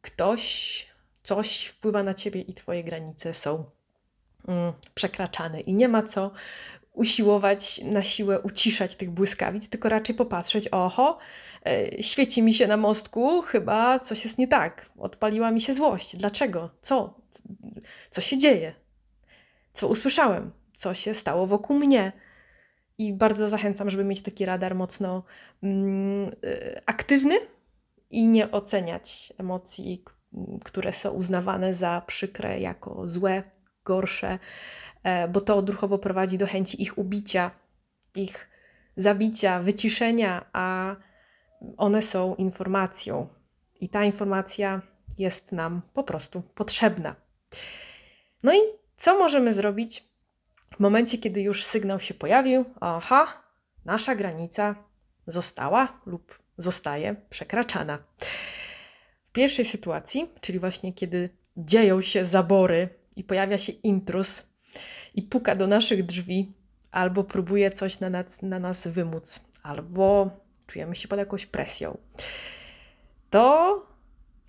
ktoś, 0.00 0.86
coś 1.22 1.66
wpływa 1.66 2.02
na 2.02 2.14
ciebie 2.14 2.40
i 2.40 2.54
twoje 2.54 2.84
granice 2.84 3.34
są 3.34 3.64
mm, 4.48 4.72
przekraczane. 4.94 5.60
I 5.60 5.74
nie 5.74 5.88
ma 5.88 6.02
co 6.02 6.30
usiłować 6.92 7.80
na 7.84 8.02
siłę 8.02 8.40
uciszać 8.40 8.96
tych 8.96 9.10
błyskawic, 9.10 9.68
tylko 9.68 9.88
raczej 9.88 10.14
popatrzeć, 10.14 10.68
oho, 10.68 11.18
e, 11.66 12.02
świeci 12.02 12.42
mi 12.42 12.54
się 12.54 12.66
na 12.66 12.76
mostku, 12.76 13.42
chyba 13.42 13.98
coś 13.98 14.24
jest 14.24 14.38
nie 14.38 14.48
tak. 14.48 14.90
Odpaliła 14.98 15.50
mi 15.50 15.60
się 15.60 15.74
złość. 15.74 16.16
Dlaczego? 16.16 16.70
Co? 16.82 17.14
Co 18.10 18.20
się 18.20 18.38
dzieje? 18.38 18.74
Co 19.72 19.88
usłyszałem? 19.88 20.50
Co 20.84 20.94
się 20.94 21.14
stało 21.14 21.46
wokół 21.46 21.78
mnie? 21.78 22.12
I 22.98 23.12
bardzo 23.12 23.48
zachęcam, 23.48 23.90
żeby 23.90 24.04
mieć 24.04 24.22
taki 24.22 24.46
radar 24.46 24.74
mocno 24.74 25.22
mm, 25.62 26.28
y, 26.44 26.80
aktywny 26.86 27.34
i 28.10 28.28
nie 28.28 28.50
oceniać 28.50 29.32
emocji, 29.38 30.04
które 30.64 30.92
są 30.92 31.10
uznawane 31.10 31.74
za 31.74 32.02
przykre, 32.06 32.60
jako 32.60 33.06
złe, 33.06 33.42
gorsze, 33.84 34.38
e, 35.02 35.28
bo 35.28 35.40
to 35.40 35.56
odruchowo 35.56 35.98
prowadzi 35.98 36.38
do 36.38 36.46
chęci 36.46 36.82
ich 36.82 36.98
ubicia, 36.98 37.50
ich 38.14 38.48
zabicia, 38.96 39.62
wyciszenia, 39.62 40.44
a 40.52 40.96
one 41.76 42.02
są 42.02 42.34
informacją. 42.34 43.28
I 43.80 43.88
ta 43.88 44.04
informacja 44.04 44.82
jest 45.18 45.52
nam 45.52 45.82
po 45.94 46.02
prostu 46.02 46.42
potrzebna. 46.42 47.14
No 48.42 48.54
i 48.54 48.58
co 48.96 49.18
możemy 49.18 49.54
zrobić 49.54 50.13
w 50.76 50.80
momencie, 50.80 51.18
kiedy 51.18 51.42
już 51.42 51.64
sygnał 51.64 52.00
się 52.00 52.14
pojawił? 52.14 52.64
Aha, 52.80 53.42
nasza 53.84 54.14
granica 54.14 54.74
została 55.26 56.00
lub 56.06 56.38
zostaje 56.58 57.16
przekraczana. 57.30 57.98
W 59.24 59.30
pierwszej 59.32 59.64
sytuacji, 59.64 60.30
czyli 60.40 60.58
właśnie 60.58 60.92
kiedy 60.92 61.28
dzieją 61.56 62.00
się 62.00 62.26
zabory 62.26 62.88
i 63.16 63.24
pojawia 63.24 63.58
się 63.58 63.72
intrus 63.72 64.42
i 65.14 65.22
puka 65.22 65.54
do 65.54 65.66
naszych 65.66 66.06
drzwi, 66.06 66.52
albo 66.90 67.24
próbuje 67.24 67.70
coś 67.70 68.00
na 68.00 68.10
nas, 68.10 68.42
na 68.42 68.58
nas 68.58 68.88
wymóc, 68.88 69.40
albo 69.62 70.30
czujemy 70.66 70.94
się 70.94 71.08
pod 71.08 71.18
jakąś 71.18 71.46
presją, 71.46 71.98
to 73.30 73.86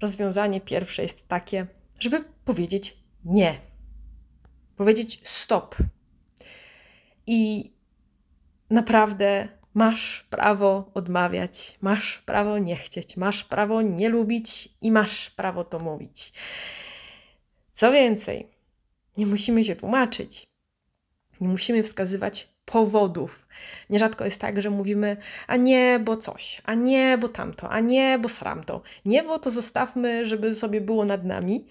rozwiązanie 0.01 0.61
pierwsze 0.61 1.03
jest 1.03 1.27
takie, 1.27 1.67
żeby 1.99 2.23
powiedzieć 2.45 2.97
nie. 3.25 3.61
Powiedzieć 4.75 5.21
stop. 5.23 5.75
I 7.27 7.71
naprawdę 8.69 9.47
masz 9.73 10.27
prawo 10.29 10.91
odmawiać, 10.93 11.77
masz 11.81 12.17
prawo 12.17 12.57
nie 12.57 12.75
chcieć, 12.75 13.17
masz 13.17 13.43
prawo 13.43 13.81
nie 13.81 14.09
lubić 14.09 14.69
i 14.81 14.91
masz 14.91 15.29
prawo 15.29 15.63
to 15.63 15.79
mówić. 15.79 16.33
Co 17.71 17.91
więcej, 17.91 18.47
nie 19.17 19.25
musimy 19.25 19.63
się 19.63 19.75
tłumaczyć, 19.75 20.47
nie 21.41 21.47
musimy 21.47 21.83
wskazywać 21.83 22.55
powodów. 22.65 23.47
Nierzadko 23.89 24.25
jest 24.25 24.41
tak, 24.41 24.61
że 24.61 24.69
mówimy, 24.69 25.17
a 25.47 25.55
nie, 25.55 25.99
bo 25.99 26.17
coś, 26.17 26.61
a 26.65 26.73
nie, 26.73 27.17
bo 27.17 27.29
tamto, 27.29 27.69
a 27.69 27.79
nie, 27.79 28.19
bo 28.19 28.29
sramto. 28.29 28.81
Nie, 29.05 29.23
bo 29.23 29.39
to 29.39 29.51
zostawmy, 29.51 30.25
żeby 30.25 30.55
sobie 30.55 30.81
było 30.81 31.05
nad 31.05 31.23
nami. 31.23 31.67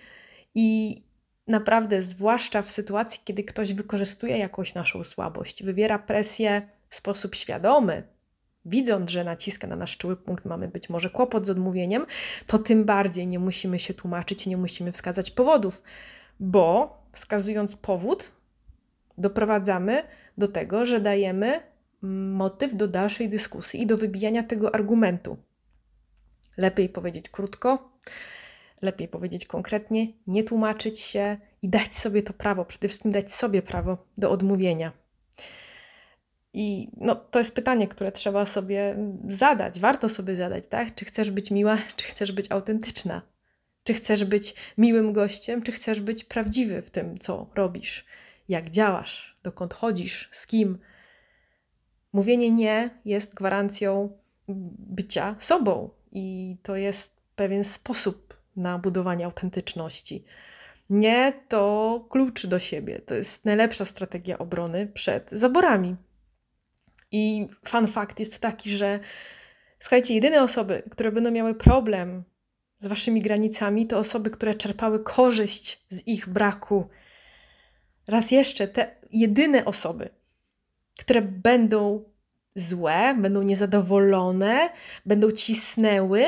I 0.54 1.02
naprawdę, 1.46 2.02
zwłaszcza 2.02 2.62
w 2.62 2.70
sytuacji, 2.70 3.20
kiedy 3.24 3.44
ktoś 3.44 3.74
wykorzystuje 3.74 4.38
jakąś 4.38 4.74
naszą 4.74 5.04
słabość, 5.04 5.62
wywiera 5.62 5.98
presję 5.98 6.68
w 6.88 6.94
sposób 6.94 7.34
świadomy, 7.34 8.02
widząc, 8.64 9.10
że 9.10 9.24
naciska 9.24 9.66
na 9.66 9.76
nasz 9.76 9.96
czuły 9.96 10.16
punkt, 10.16 10.44
mamy 10.44 10.68
być 10.68 10.88
może 10.88 11.10
kłopot 11.10 11.46
z 11.46 11.50
odmówieniem, 11.50 12.06
to 12.46 12.58
tym 12.58 12.84
bardziej 12.84 13.26
nie 13.26 13.38
musimy 13.38 13.78
się 13.78 13.94
tłumaczyć, 13.94 14.46
nie 14.46 14.56
musimy 14.56 14.92
wskazać 14.92 15.30
powodów, 15.30 15.82
bo 16.40 16.98
wskazując 17.12 17.76
powód, 17.76 18.32
doprowadzamy 19.18 20.02
do 20.38 20.48
tego, 20.48 20.84
że 20.84 21.00
dajemy 21.00 21.60
motyw 22.32 22.76
do 22.76 22.88
dalszej 22.88 23.28
dyskusji 23.28 23.82
i 23.82 23.86
do 23.86 23.96
wybijania 23.96 24.42
tego 24.42 24.74
argumentu. 24.74 25.36
Lepiej 26.56 26.88
powiedzieć 26.88 27.28
krótko, 27.28 27.92
lepiej 28.84 29.08
powiedzieć 29.08 29.46
konkretnie, 29.46 30.06
nie 30.26 30.44
tłumaczyć 30.44 31.00
się 31.00 31.36
i 31.62 31.68
dać 31.68 31.94
sobie 31.94 32.22
to 32.22 32.32
prawo, 32.32 32.64
przede 32.64 32.88
wszystkim 32.88 33.10
dać 33.10 33.32
sobie 33.32 33.62
prawo 33.62 33.98
do 34.18 34.30
odmówienia. 34.30 34.92
I 36.52 36.90
no, 36.96 37.14
to 37.14 37.38
jest 37.38 37.54
pytanie, 37.54 37.88
które 37.88 38.12
trzeba 38.12 38.46
sobie 38.46 38.96
zadać, 39.28 39.80
warto 39.80 40.08
sobie 40.08 40.36
zadać, 40.36 40.66
tak? 40.66 40.94
Czy 40.94 41.04
chcesz 41.04 41.30
być 41.30 41.50
miła, 41.50 41.78
czy 41.96 42.04
chcesz 42.04 42.32
być 42.32 42.52
autentyczna? 42.52 43.22
Czy 43.84 43.94
chcesz 43.94 44.24
być 44.24 44.54
miłym 44.78 45.12
gościem, 45.12 45.62
czy 45.62 45.72
chcesz 45.72 46.00
być 46.00 46.24
prawdziwy 46.24 46.82
w 46.82 46.90
tym, 46.90 47.18
co 47.18 47.46
robisz, 47.54 48.04
jak 48.48 48.70
działasz, 48.70 49.34
dokąd 49.42 49.74
chodzisz, 49.74 50.28
z 50.32 50.46
kim? 50.46 50.78
Mówienie 52.12 52.50
nie 52.50 52.90
jest 53.04 53.34
gwarancją 53.34 54.18
bycia 54.78 55.36
sobą 55.38 55.90
i 56.12 56.56
to 56.62 56.76
jest 56.76 57.14
pewien 57.36 57.64
sposób 57.64 58.23
na 58.56 58.78
budowanie 58.78 59.24
autentyczności. 59.24 60.24
Nie 60.90 61.32
to 61.48 62.06
klucz 62.10 62.46
do 62.46 62.58
siebie. 62.58 62.98
To 62.98 63.14
jest 63.14 63.44
najlepsza 63.44 63.84
strategia 63.84 64.38
obrony 64.38 64.86
przed 64.86 65.30
zaborami. 65.30 65.96
I 67.12 67.48
fun 67.68 67.86
fact 67.86 68.20
jest 68.20 68.38
taki, 68.38 68.76
że 68.76 69.00
słuchajcie, 69.78 70.14
jedyne 70.14 70.42
osoby, 70.42 70.82
które 70.90 71.12
będą 71.12 71.30
miały 71.30 71.54
problem 71.54 72.24
z 72.78 72.86
waszymi 72.86 73.20
granicami, 73.22 73.86
to 73.86 73.98
osoby, 73.98 74.30
które 74.30 74.54
czerpały 74.54 75.04
korzyść 75.04 75.84
z 75.88 76.06
ich 76.06 76.28
braku. 76.28 76.88
Raz 78.06 78.30
jeszcze, 78.30 78.68
te 78.68 78.96
jedyne 79.10 79.64
osoby, 79.64 80.08
które 80.98 81.22
będą 81.22 82.04
złe, 82.54 83.14
będą 83.18 83.42
niezadowolone, 83.42 84.70
będą 85.06 85.30
cisnęły, 85.30 86.24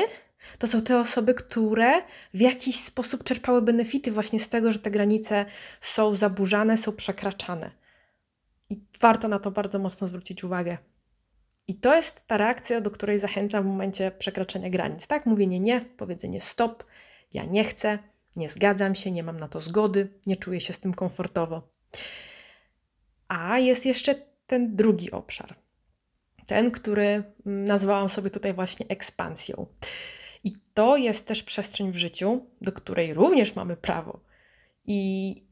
to 0.57 0.67
są 0.67 0.81
te 0.81 0.99
osoby, 0.99 1.33
które 1.33 2.01
w 2.33 2.41
jakiś 2.41 2.79
sposób 2.79 3.23
czerpały 3.23 3.61
benefity 3.61 4.11
właśnie 4.11 4.39
z 4.39 4.49
tego, 4.49 4.71
że 4.71 4.79
te 4.79 4.91
granice 4.91 5.45
są 5.79 6.15
zaburzane, 6.15 6.77
są 6.77 6.91
przekraczane. 6.91 7.71
I 8.69 8.81
warto 8.99 9.27
na 9.27 9.39
to 9.39 9.51
bardzo 9.51 9.79
mocno 9.79 10.07
zwrócić 10.07 10.43
uwagę. 10.43 10.77
I 11.67 11.75
to 11.75 11.95
jest 11.95 12.27
ta 12.27 12.37
reakcja, 12.37 12.81
do 12.81 12.91
której 12.91 13.19
zachęcam 13.19 13.63
w 13.63 13.67
momencie 13.67 14.11
przekraczania 14.11 14.69
granic. 14.69 15.07
Tak, 15.07 15.25
mówienie 15.25 15.59
nie, 15.59 15.81
powiedzenie 15.97 16.41
stop, 16.41 16.83
ja 17.33 17.45
nie 17.45 17.63
chcę, 17.63 17.99
nie 18.35 18.49
zgadzam 18.49 18.95
się, 18.95 19.11
nie 19.11 19.23
mam 19.23 19.39
na 19.39 19.47
to 19.47 19.61
zgody, 19.61 20.09
nie 20.25 20.35
czuję 20.35 20.61
się 20.61 20.73
z 20.73 20.79
tym 20.79 20.93
komfortowo. 20.93 21.61
A 23.27 23.59
jest 23.59 23.85
jeszcze 23.85 24.15
ten 24.47 24.75
drugi 24.75 25.11
obszar. 25.11 25.55
Ten, 26.45 26.71
który 26.71 27.23
mm, 27.45 27.65
nazwałam 27.65 28.09
sobie 28.09 28.29
tutaj 28.29 28.53
właśnie 28.53 28.85
ekspansją. 28.89 29.65
I 30.47 30.57
to 30.73 30.97
jest 30.97 31.25
też 31.25 31.43
przestrzeń 31.43 31.91
w 31.91 31.97
życiu, 31.97 32.45
do 32.61 32.71
której 32.71 33.13
również 33.13 33.55
mamy 33.55 33.77
prawo. 33.77 34.19
I 34.85 35.43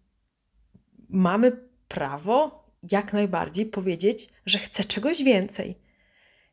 mamy 1.09 1.51
prawo 1.87 2.65
jak 2.91 3.13
najbardziej 3.13 3.65
powiedzieć, 3.65 4.29
że 4.45 4.59
chcę 4.59 4.83
czegoś 4.83 5.23
więcej. 5.23 5.77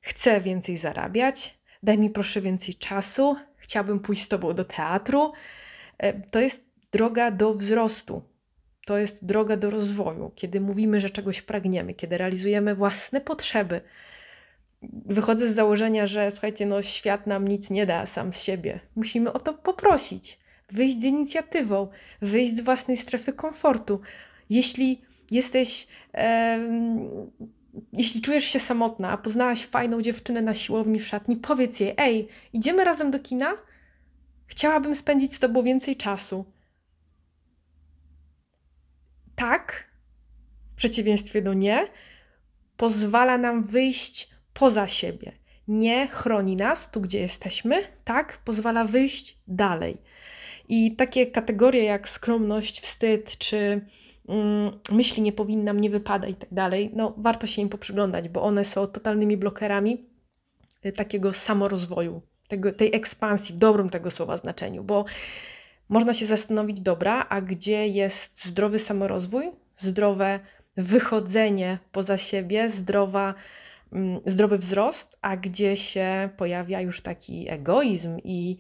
Chcę 0.00 0.40
więcej 0.40 0.76
zarabiać, 0.76 1.58
daj 1.82 1.98
mi 1.98 2.10
proszę 2.10 2.40
więcej 2.40 2.74
czasu, 2.74 3.36
chciałbym 3.56 4.00
pójść 4.00 4.22
z 4.22 4.28
Tobą 4.28 4.54
do 4.54 4.64
teatru. 4.64 5.32
E, 5.98 6.20
to 6.20 6.40
jest 6.40 6.70
droga 6.92 7.30
do 7.30 7.54
wzrostu, 7.54 8.22
to 8.86 8.98
jest 8.98 9.24
droga 9.24 9.56
do 9.56 9.70
rozwoju, 9.70 10.32
kiedy 10.34 10.60
mówimy, 10.60 11.00
że 11.00 11.10
czegoś 11.10 11.42
pragniemy, 11.42 11.94
kiedy 11.94 12.18
realizujemy 12.18 12.74
własne 12.74 13.20
potrzeby, 13.20 13.80
wychodzę 15.06 15.48
z 15.48 15.54
założenia, 15.54 16.06
że 16.06 16.30
słuchajcie, 16.30 16.66
no 16.66 16.82
świat 16.82 17.26
nam 17.26 17.48
nic 17.48 17.70
nie 17.70 17.86
da 17.86 18.06
sam 18.06 18.32
z 18.32 18.42
siebie. 18.42 18.80
Musimy 18.96 19.32
o 19.32 19.38
to 19.38 19.54
poprosić, 19.54 20.38
wyjść 20.72 21.00
z 21.00 21.04
inicjatywą, 21.04 21.88
wyjść 22.22 22.56
z 22.56 22.60
własnej 22.60 22.96
strefy 22.96 23.32
komfortu. 23.32 24.00
Jeśli 24.50 25.02
jesteś 25.30 25.86
e, 26.14 26.58
jeśli 27.92 28.20
czujesz 28.20 28.44
się 28.44 28.60
samotna, 28.60 29.10
a 29.10 29.16
poznałaś 29.16 29.66
fajną 29.66 30.02
dziewczynę 30.02 30.42
na 30.42 30.54
siłowni 30.54 31.00
w 31.00 31.06
szatni, 31.06 31.36
powiedz 31.36 31.80
jej: 31.80 31.94
Ej, 31.96 32.28
idziemy 32.52 32.84
razem 32.84 33.10
do 33.10 33.18
kina? 33.18 33.54
Chciałabym 34.46 34.94
spędzić 34.94 35.34
z 35.34 35.38
tobą 35.38 35.62
więcej 35.62 35.96
czasu. 35.96 36.44
Tak, 39.34 39.90
w 40.70 40.74
przeciwieństwie 40.74 41.42
do 41.42 41.54
nie, 41.54 41.88
pozwala 42.76 43.38
nam 43.38 43.64
wyjść 43.64 44.31
poza 44.54 44.88
siebie. 44.88 45.32
Nie 45.68 46.06
chroni 46.06 46.56
nas 46.56 46.90
tu, 46.90 47.00
gdzie 47.00 47.20
jesteśmy, 47.20 47.82
tak, 48.04 48.38
pozwala 48.44 48.84
wyjść 48.84 49.38
dalej. 49.48 49.98
I 50.68 50.96
takie 50.96 51.26
kategorie 51.26 51.84
jak 51.84 52.08
skromność, 52.08 52.80
wstyd 52.80 53.38
czy 53.38 53.86
mm, 54.28 54.80
myśli 54.90 55.22
nie 55.22 55.32
powinnam, 55.32 55.80
nie 55.80 55.90
wypada 55.90 56.26
i 56.26 56.34
tak 56.34 56.54
dalej, 56.54 56.90
no 56.94 57.14
warto 57.16 57.46
się 57.46 57.62
im 57.62 57.68
poprzyglądać, 57.68 58.28
bo 58.28 58.42
one 58.42 58.64
są 58.64 58.86
totalnymi 58.86 59.36
blokerami 59.36 60.06
y, 60.86 60.92
takiego 60.92 61.32
samorozwoju, 61.32 62.22
tego, 62.48 62.72
tej 62.72 62.94
ekspansji 62.94 63.54
w 63.54 63.58
dobrym 63.58 63.90
tego 63.90 64.10
słowa 64.10 64.36
znaczeniu, 64.36 64.84
bo 64.84 65.04
można 65.88 66.14
się 66.14 66.26
zastanowić, 66.26 66.80
dobra, 66.80 67.26
a 67.28 67.40
gdzie 67.40 67.88
jest 67.88 68.44
zdrowy 68.44 68.78
samorozwój, 68.78 69.50
zdrowe 69.76 70.40
wychodzenie 70.76 71.78
poza 71.92 72.18
siebie, 72.18 72.70
zdrowa, 72.70 73.34
zdrowy 74.26 74.58
wzrost, 74.58 75.18
a 75.22 75.36
gdzie 75.36 75.76
się 75.76 76.28
pojawia 76.36 76.80
już 76.80 77.00
taki 77.00 77.50
egoizm 77.50 78.18
i 78.24 78.58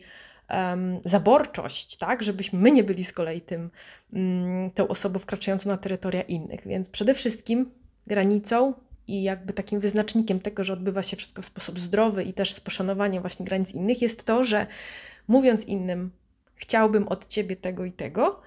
um, 0.50 1.00
zaborczość, 1.04 1.96
tak, 1.96 2.22
żebyśmy 2.22 2.58
my 2.58 2.72
nie 2.72 2.84
byli 2.84 3.04
z 3.04 3.12
kolei 3.12 3.40
tym, 3.40 3.70
um, 4.12 4.70
tą 4.74 4.88
osobą 4.88 5.18
wkraczającą 5.18 5.70
na 5.70 5.76
terytoria 5.76 6.22
innych. 6.22 6.66
Więc 6.66 6.88
przede 6.88 7.14
wszystkim 7.14 7.70
granicą 8.06 8.74
i 9.06 9.22
jakby 9.22 9.52
takim 9.52 9.80
wyznacznikiem 9.80 10.40
tego, 10.40 10.64
że 10.64 10.72
odbywa 10.72 11.02
się 11.02 11.16
wszystko 11.16 11.42
w 11.42 11.46
sposób 11.46 11.78
zdrowy 11.78 12.22
i 12.24 12.32
też 12.32 12.52
z 12.52 12.60
poszanowaniem 12.60 13.22
właśnie 13.22 13.46
granic 13.46 13.74
innych, 13.74 14.02
jest 14.02 14.24
to, 14.24 14.44
że 14.44 14.66
mówiąc 15.28 15.64
innym, 15.64 16.10
chciałbym 16.54 17.08
od 17.08 17.26
ciebie 17.26 17.56
tego 17.56 17.84
i 17.84 17.92
tego, 17.92 18.40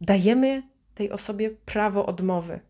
dajemy 0.00 0.62
tej 0.94 1.10
osobie 1.10 1.50
prawo 1.50 2.06
odmowy. 2.06 2.60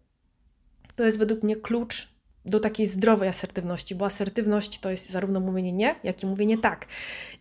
To 0.97 1.05
jest 1.05 1.19
według 1.19 1.43
mnie 1.43 1.57
klucz 1.57 2.12
do 2.45 2.61
takiej 2.61 2.87
zdrowej 2.87 3.29
asertywności, 3.29 3.95
bo 3.95 4.05
asertywność 4.05 4.79
to 4.81 4.91
jest 4.91 5.11
zarówno 5.11 5.41
mówienie 5.41 5.73
nie, 5.73 5.95
jak 6.05 6.23
i 6.23 6.27
mówienie 6.27 6.59
tak. 6.59 6.87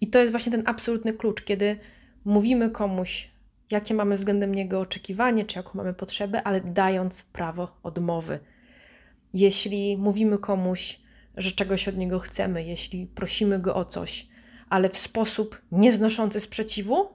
I 0.02 0.08
to 0.08 0.20
jest 0.20 0.32
właśnie 0.32 0.52
ten 0.52 0.64
absolutny 0.66 1.14
klucz, 1.14 1.44
kiedy 1.44 1.78
mówimy 2.26 2.70
komuś, 2.70 3.32
jakie 3.72 3.94
mamy 3.94 4.16
względem 4.16 4.56
niego 4.56 4.80
oczekiwanie, 4.80 5.46
czy 5.46 5.58
jaką 5.58 5.72
mamy 5.74 5.94
potrzebę, 5.94 6.44
ale 6.44 6.62
dając 6.62 7.24
prawo 7.24 7.80
odmowy. 7.84 8.40
Jeśli 9.34 9.98
mówimy 9.98 10.38
komuś, 10.38 11.00
że 11.38 11.52
czegoś 11.52 11.88
od 11.88 11.98
niego 11.98 12.20
chcemy, 12.20 12.64
jeśli 12.64 13.08
prosimy 13.08 13.60
go 13.60 13.76
o 13.76 13.86
coś, 13.86 14.28
ale 14.70 14.90
w 14.90 14.98
sposób 14.98 15.62
nieznoszący 15.72 16.40
sprzeciwu, 16.40 17.10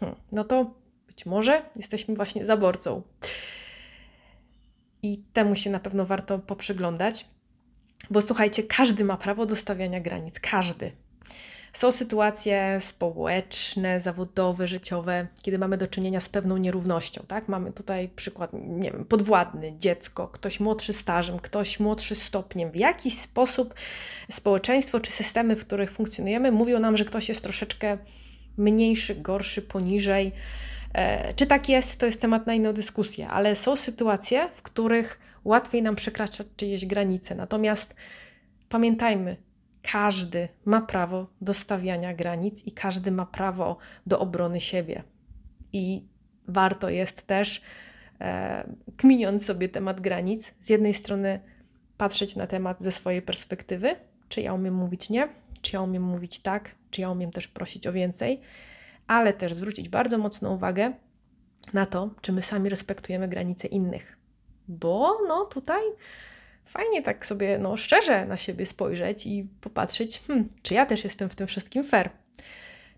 hmm, 0.00 0.18
no 0.32 0.44
to 0.44 0.74
być 1.06 1.26
może 1.26 1.62
jesteśmy 1.76 2.14
właśnie 2.14 2.46
zaborcą 2.46 3.02
i 5.02 5.22
temu 5.32 5.56
się 5.56 5.70
na 5.70 5.80
pewno 5.80 6.06
warto 6.06 6.38
poprzyglądać, 6.38 7.26
bo 8.10 8.22
słuchajcie, 8.22 8.62
każdy 8.62 9.04
ma 9.04 9.16
prawo 9.16 9.46
do 9.46 9.56
stawiania 9.56 10.00
granic, 10.00 10.40
każdy. 10.40 10.92
Są 11.72 11.92
sytuacje 11.92 12.78
społeczne, 12.80 14.00
zawodowe, 14.00 14.68
życiowe, 14.68 15.26
kiedy 15.42 15.58
mamy 15.58 15.78
do 15.78 15.86
czynienia 15.86 16.20
z 16.20 16.28
pewną 16.28 16.56
nierównością, 16.56 17.24
tak? 17.28 17.48
Mamy 17.48 17.72
tutaj 17.72 18.08
przykład, 18.08 18.50
nie 18.52 18.90
wiem, 18.90 19.04
podwładny, 19.04 19.72
dziecko, 19.78 20.28
ktoś 20.28 20.60
młodszy 20.60 20.92
stażem, 20.92 21.38
ktoś 21.38 21.80
młodszy 21.80 22.14
stopniem. 22.14 22.70
W 22.70 22.76
jakiś 22.76 23.18
sposób 23.18 23.74
społeczeństwo 24.30 25.00
czy 25.00 25.12
systemy, 25.12 25.56
w 25.56 25.66
których 25.66 25.92
funkcjonujemy, 25.92 26.52
mówią 26.52 26.78
nam, 26.78 26.96
że 26.96 27.04
ktoś 27.04 27.28
jest 27.28 27.42
troszeczkę 27.42 27.98
mniejszy, 28.56 29.14
gorszy, 29.14 29.62
poniżej, 29.62 30.32
czy 31.36 31.46
tak 31.46 31.68
jest, 31.68 31.98
to 31.98 32.06
jest 32.06 32.20
temat 32.20 32.46
na 32.46 32.54
inną 32.54 32.72
dyskusję, 32.72 33.28
ale 33.28 33.56
są 33.56 33.76
sytuacje, 33.76 34.48
w 34.54 34.62
których 34.62 35.18
łatwiej 35.44 35.82
nam 35.82 35.96
przekraczać 35.96 36.46
czyjeś 36.56 36.86
granice. 36.86 37.34
Natomiast 37.34 37.94
pamiętajmy, 38.68 39.36
każdy 39.82 40.48
ma 40.64 40.80
prawo 40.80 41.26
do 41.40 41.54
stawiania 41.54 42.14
granic 42.14 42.66
i 42.66 42.72
każdy 42.72 43.10
ma 43.10 43.26
prawo 43.26 43.76
do 44.06 44.20
obrony 44.20 44.60
siebie. 44.60 45.02
I 45.72 46.04
warto 46.48 46.88
jest 46.88 47.26
też, 47.26 47.62
e, 48.20 48.64
kminiąc 48.96 49.44
sobie 49.44 49.68
temat 49.68 50.00
granic, 50.00 50.54
z 50.60 50.68
jednej 50.68 50.94
strony 50.94 51.40
patrzeć 51.96 52.36
na 52.36 52.46
temat 52.46 52.80
ze 52.80 52.92
swojej 52.92 53.22
perspektywy, 53.22 53.96
czy 54.28 54.40
ja 54.40 54.54
umiem 54.54 54.74
mówić 54.74 55.10
nie, 55.10 55.28
czy 55.62 55.76
ja 55.76 55.82
umiem 55.82 56.02
mówić 56.02 56.38
tak, 56.38 56.70
czy 56.90 57.00
ja 57.00 57.10
umiem 57.10 57.30
też 57.30 57.48
prosić 57.48 57.86
o 57.86 57.92
więcej 57.92 58.40
ale 59.06 59.32
też 59.32 59.54
zwrócić 59.54 59.88
bardzo 59.88 60.18
mocną 60.18 60.54
uwagę 60.54 60.92
na 61.72 61.86
to, 61.86 62.10
czy 62.20 62.32
my 62.32 62.42
sami 62.42 62.68
respektujemy 62.68 63.28
granice 63.28 63.68
innych. 63.68 64.18
Bo 64.68 65.18
no 65.28 65.44
tutaj 65.44 65.82
fajnie 66.64 67.02
tak 67.02 67.26
sobie 67.26 67.58
no, 67.58 67.76
szczerze 67.76 68.26
na 68.26 68.36
siebie 68.36 68.66
spojrzeć 68.66 69.26
i 69.26 69.48
popatrzeć, 69.60 70.22
hmm, 70.26 70.48
czy 70.62 70.74
ja 70.74 70.86
też 70.86 71.04
jestem 71.04 71.28
w 71.28 71.34
tym 71.34 71.46
wszystkim 71.46 71.84
fair. 71.84 72.10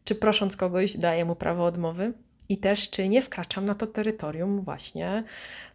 Czy 0.04 0.14
prosząc 0.14 0.56
kogoś 0.56 0.96
daję 0.96 1.24
mu 1.24 1.36
prawo 1.36 1.64
odmowy 1.64 2.12
i 2.48 2.58
też 2.58 2.90
czy 2.90 3.08
nie 3.08 3.22
wkraczam 3.22 3.64
na 3.64 3.74
to 3.74 3.86
terytorium 3.86 4.60
właśnie 4.60 5.24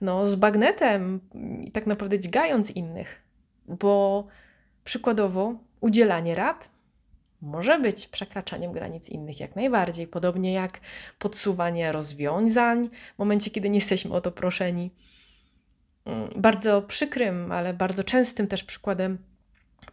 no, 0.02 0.28
z 0.28 0.36
bagnetem 0.36 1.20
i 1.64 1.72
tak 1.72 1.88
naprawdę 1.88 2.20
dźgając 2.20 2.72
innych. 2.72 3.24
Bo 3.68 4.28
przykładowo 4.84 5.56
udzielanie 5.82 6.36
rad 6.36 6.70
może 7.42 7.80
być 7.80 8.08
przekraczaniem 8.08 8.72
granic 8.72 9.10
innych 9.10 9.40
jak 9.40 9.56
najbardziej, 9.56 10.08
podobnie 10.08 10.54
jak 10.54 10.80
podsuwanie 11.20 11.92
rozwiązań 11.92 12.90
w 13.16 13.20
momencie, 13.20 13.52
kiedy 13.52 13.70
nie 13.70 13.80
jesteśmy 13.80 14.14
o 14.14 14.22
to 14.22 14.32
proszeni. 14.32 14.92
Mm, 16.06 16.30
bardzo 16.36 16.82
przykrym, 16.82 17.52
ale 17.52 17.74
bardzo 17.74 18.04
częstym 18.04 18.48
też 18.48 18.64
przykładem 18.64 19.18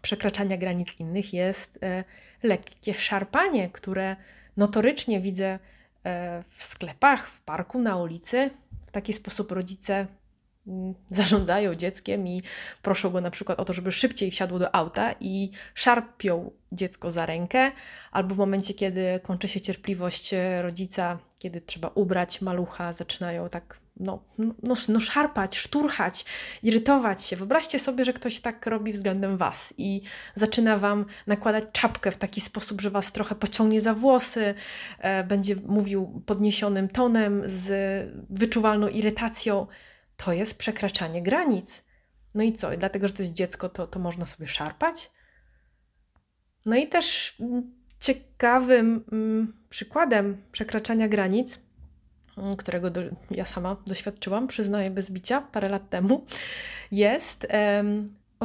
przekraczania 0.02 0.56
granic 0.56 0.88
innych 1.00 1.34
jest 1.34 1.78
e, 1.82 2.04
lekkie 2.42 2.94
szarpanie, 2.94 3.70
które 3.70 4.16
notorycznie 4.56 5.20
widzę 5.20 5.58
e, 6.04 6.42
w 6.48 6.62
sklepach, 6.62 7.30
w 7.30 7.40
parku, 7.40 7.78
na 7.78 7.96
ulicy. 7.96 8.50
W 8.86 8.90
taki 8.90 9.12
sposób 9.12 9.52
rodzice 9.52 10.06
zarządzają 11.10 11.74
dzieckiem 11.74 12.28
i 12.28 12.42
proszą 12.82 13.10
go 13.10 13.20
na 13.20 13.30
przykład 13.30 13.60
o 13.60 13.64
to, 13.64 13.72
żeby 13.72 13.92
szybciej 13.92 14.30
wsiadło 14.30 14.58
do 14.58 14.74
auta 14.74 15.14
i 15.20 15.50
szarpią 15.74 16.50
dziecko 16.72 17.10
za 17.10 17.26
rękę, 17.26 17.72
albo 18.10 18.34
w 18.34 18.38
momencie, 18.38 18.74
kiedy 18.74 19.20
kończy 19.22 19.48
się 19.48 19.60
cierpliwość 19.60 20.34
rodzica, 20.62 21.18
kiedy 21.38 21.60
trzeba 21.60 21.88
ubrać 21.94 22.40
malucha, 22.40 22.92
zaczynają 22.92 23.48
tak 23.48 23.86
no, 24.00 24.22
no, 24.38 24.74
no 24.88 25.00
szarpać, 25.00 25.58
szturchać, 25.58 26.24
irytować 26.62 27.24
się. 27.24 27.36
Wyobraźcie 27.36 27.78
sobie, 27.78 28.04
że 28.04 28.12
ktoś 28.12 28.40
tak 28.40 28.66
robi 28.66 28.92
względem 28.92 29.36
Was 29.36 29.74
i 29.78 30.02
zaczyna 30.34 30.78
Wam 30.78 31.04
nakładać 31.26 31.64
czapkę 31.72 32.12
w 32.12 32.16
taki 32.16 32.40
sposób, 32.40 32.80
że 32.80 32.90
Was 32.90 33.12
trochę 33.12 33.34
pociągnie 33.34 33.80
za 33.80 33.94
włosy, 33.94 34.54
e, 34.98 35.24
będzie 35.24 35.56
mówił 35.66 36.22
podniesionym 36.26 36.88
tonem, 36.88 37.42
z 37.46 37.68
wyczuwalną 38.30 38.88
irytacją 38.88 39.66
to 40.16 40.32
jest 40.32 40.54
przekraczanie 40.54 41.22
granic. 41.22 41.84
No 42.34 42.42
i 42.42 42.52
co? 42.52 42.76
Dlatego, 42.76 43.08
że 43.08 43.14
to 43.14 43.22
jest 43.22 43.34
dziecko, 43.34 43.68
to, 43.68 43.86
to 43.86 43.98
można 43.98 44.26
sobie 44.26 44.46
szarpać? 44.46 45.10
No 46.64 46.76
i 46.76 46.88
też 46.88 47.36
mm, 47.40 47.74
ciekawym 48.00 49.04
mm, 49.12 49.52
przykładem 49.68 50.42
przekraczania 50.52 51.08
granic, 51.08 51.58
mm, 52.38 52.56
którego 52.56 52.90
do, 52.90 53.00
ja 53.30 53.44
sama 53.44 53.76
doświadczyłam, 53.86 54.46
przyznaję 54.46 54.90
bez 54.90 55.10
bicia, 55.10 55.40
parę 55.40 55.68
lat 55.68 55.90
temu, 55.90 56.26
jest 56.90 57.46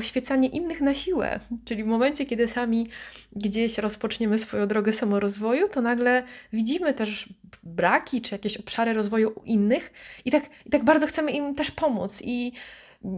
oświecanie 0.02 0.48
innych 0.48 0.82
na 0.82 0.94
siłę. 0.94 1.40
Czyli 1.66 1.84
w 1.84 1.88
momencie, 1.88 2.26
kiedy 2.26 2.48
sami 2.48 2.88
gdzieś 3.36 3.78
rozpoczniemy 3.78 4.40
swoją 4.40 4.68
drogę 4.68 4.94
samorozwoju, 4.94 5.70
to 5.70 5.82
nagle 5.82 6.24
widzimy 6.54 6.94
też 6.94 7.30
braki 7.64 8.22
czy 8.22 8.36
jakieś 8.36 8.58
obszary 8.58 8.94
rozwoju 8.94 9.34
u 9.36 9.44
innych 9.44 9.92
i 10.26 10.32
tak, 10.32 10.44
i 10.66 10.70
tak 10.70 10.84
bardzo 10.84 11.08
chcemy 11.08 11.32
im 11.32 11.56
też 11.56 11.72
pomóc. 11.72 12.22
I 12.24 12.52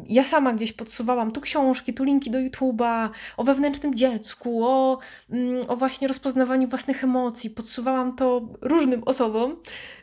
ja 0.09 0.23
sama 0.23 0.53
gdzieś 0.53 0.73
podsuwałam 0.73 1.31
tu 1.31 1.41
książki, 1.41 1.93
tu 1.93 2.03
linki 2.03 2.31
do 2.31 2.39
YouTube'a, 2.39 3.09
o 3.37 3.43
wewnętrznym 3.43 3.95
dziecku, 3.95 4.65
o, 4.65 4.99
mm, 5.29 5.69
o 5.69 5.75
właśnie 5.75 6.07
rozpoznawaniu 6.07 6.67
własnych 6.67 7.03
emocji. 7.03 7.49
Podsuwałam 7.49 8.15
to 8.15 8.47
różnym 8.61 9.03
osobom, 9.05 9.55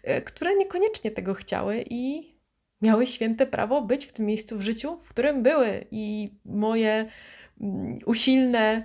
e, 0.03 0.23
które 0.23 0.57
niekoniecznie 0.57 1.11
tego 1.11 1.35
chciały 1.35 1.85
i 1.91 2.30
miały 2.83 3.07
święte 3.07 3.47
prawo 3.47 3.83
być 3.83 4.07
w 4.07 4.13
tym 4.13 4.27
miejscu 4.27 4.59
w 4.59 4.63
życiu, 4.63 4.97
w 4.97 5.09
którym 5.09 5.43
były. 5.43 5.85
I 5.91 6.31
moje 6.45 7.07
mm, 7.61 7.99
usilne 8.07 8.83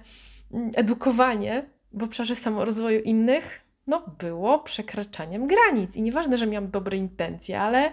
mm, 0.54 0.72
edukowanie 0.76 1.66
w 1.94 2.04
obszarze 2.04 2.36
samorozwoju 2.36 3.02
innych 3.02 3.66
no, 3.88 4.04
było 4.20 4.60
przekraczaniem 4.60 5.48
granic. 5.48 5.96
I 5.96 6.02
nieważne, 6.02 6.38
że 6.38 6.48
miałam 6.48 6.72
dobre 6.72 6.98
intencje, 6.98 7.62
ale 7.62 7.92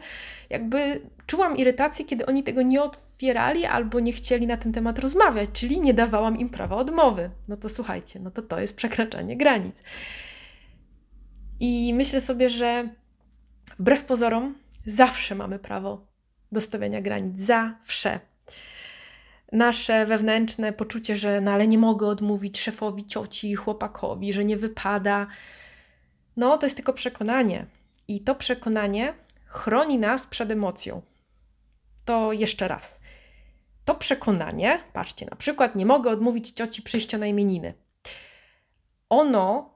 jakby 0.50 1.00
czułam 1.26 1.56
irytację, 1.56 2.04
kiedy 2.04 2.26
oni 2.26 2.42
tego 2.42 2.62
nie 2.62 2.82
otwierali 2.82 3.64
albo 3.64 4.00
nie 4.00 4.12
chcieli 4.12 4.46
na 4.46 4.56
ten 4.56 4.72
temat 4.72 4.98
rozmawiać, 4.98 5.50
czyli 5.52 5.80
nie 5.80 5.94
dawałam 5.94 6.38
im 6.38 6.48
prawa 6.48 6.76
odmowy. 6.76 7.30
No 7.48 7.56
to 7.56 7.68
słuchajcie, 7.68 8.20
no 8.20 8.30
to 8.30 8.42
to 8.42 8.60
jest 8.60 8.76
przekraczanie 8.76 9.36
granic. 9.36 9.82
I 11.60 11.94
myślę 11.94 12.20
sobie, 12.20 12.50
że 12.50 12.88
wbrew 13.78 14.04
pozorom 14.04 14.54
zawsze 14.86 15.34
mamy 15.34 15.58
prawo 15.58 16.02
do 16.52 16.60
stawiania 16.60 17.00
granic. 17.00 17.40
Zawsze. 17.40 18.20
Nasze 19.52 20.06
wewnętrzne 20.06 20.72
poczucie, 20.72 21.16
że 21.16 21.40
no 21.40 21.50
ale 21.50 21.66
nie 21.66 21.78
mogę 21.78 22.06
odmówić 22.06 22.60
szefowi, 22.60 23.06
cioci, 23.06 23.54
chłopakowi, 23.54 24.32
że 24.32 24.44
nie 24.44 24.56
wypada, 24.56 25.26
no 26.36 26.58
to 26.58 26.66
jest 26.66 26.76
tylko 26.76 26.92
przekonanie. 26.92 27.66
I 28.08 28.20
to 28.20 28.34
przekonanie 28.34 29.14
chroni 29.46 29.98
nas 29.98 30.26
przed 30.26 30.50
emocją. 30.50 31.02
To 32.04 32.32
jeszcze 32.32 32.68
raz. 32.68 33.00
To 33.84 33.94
przekonanie, 33.94 34.80
patrzcie, 34.92 35.26
na 35.30 35.36
przykład 35.36 35.74
nie 35.74 35.86
mogę 35.86 36.10
odmówić 36.10 36.50
cioci 36.50 36.82
przyjścia 36.82 37.18
na 37.18 37.26
imieniny. 37.26 37.74
Ono, 39.08 39.74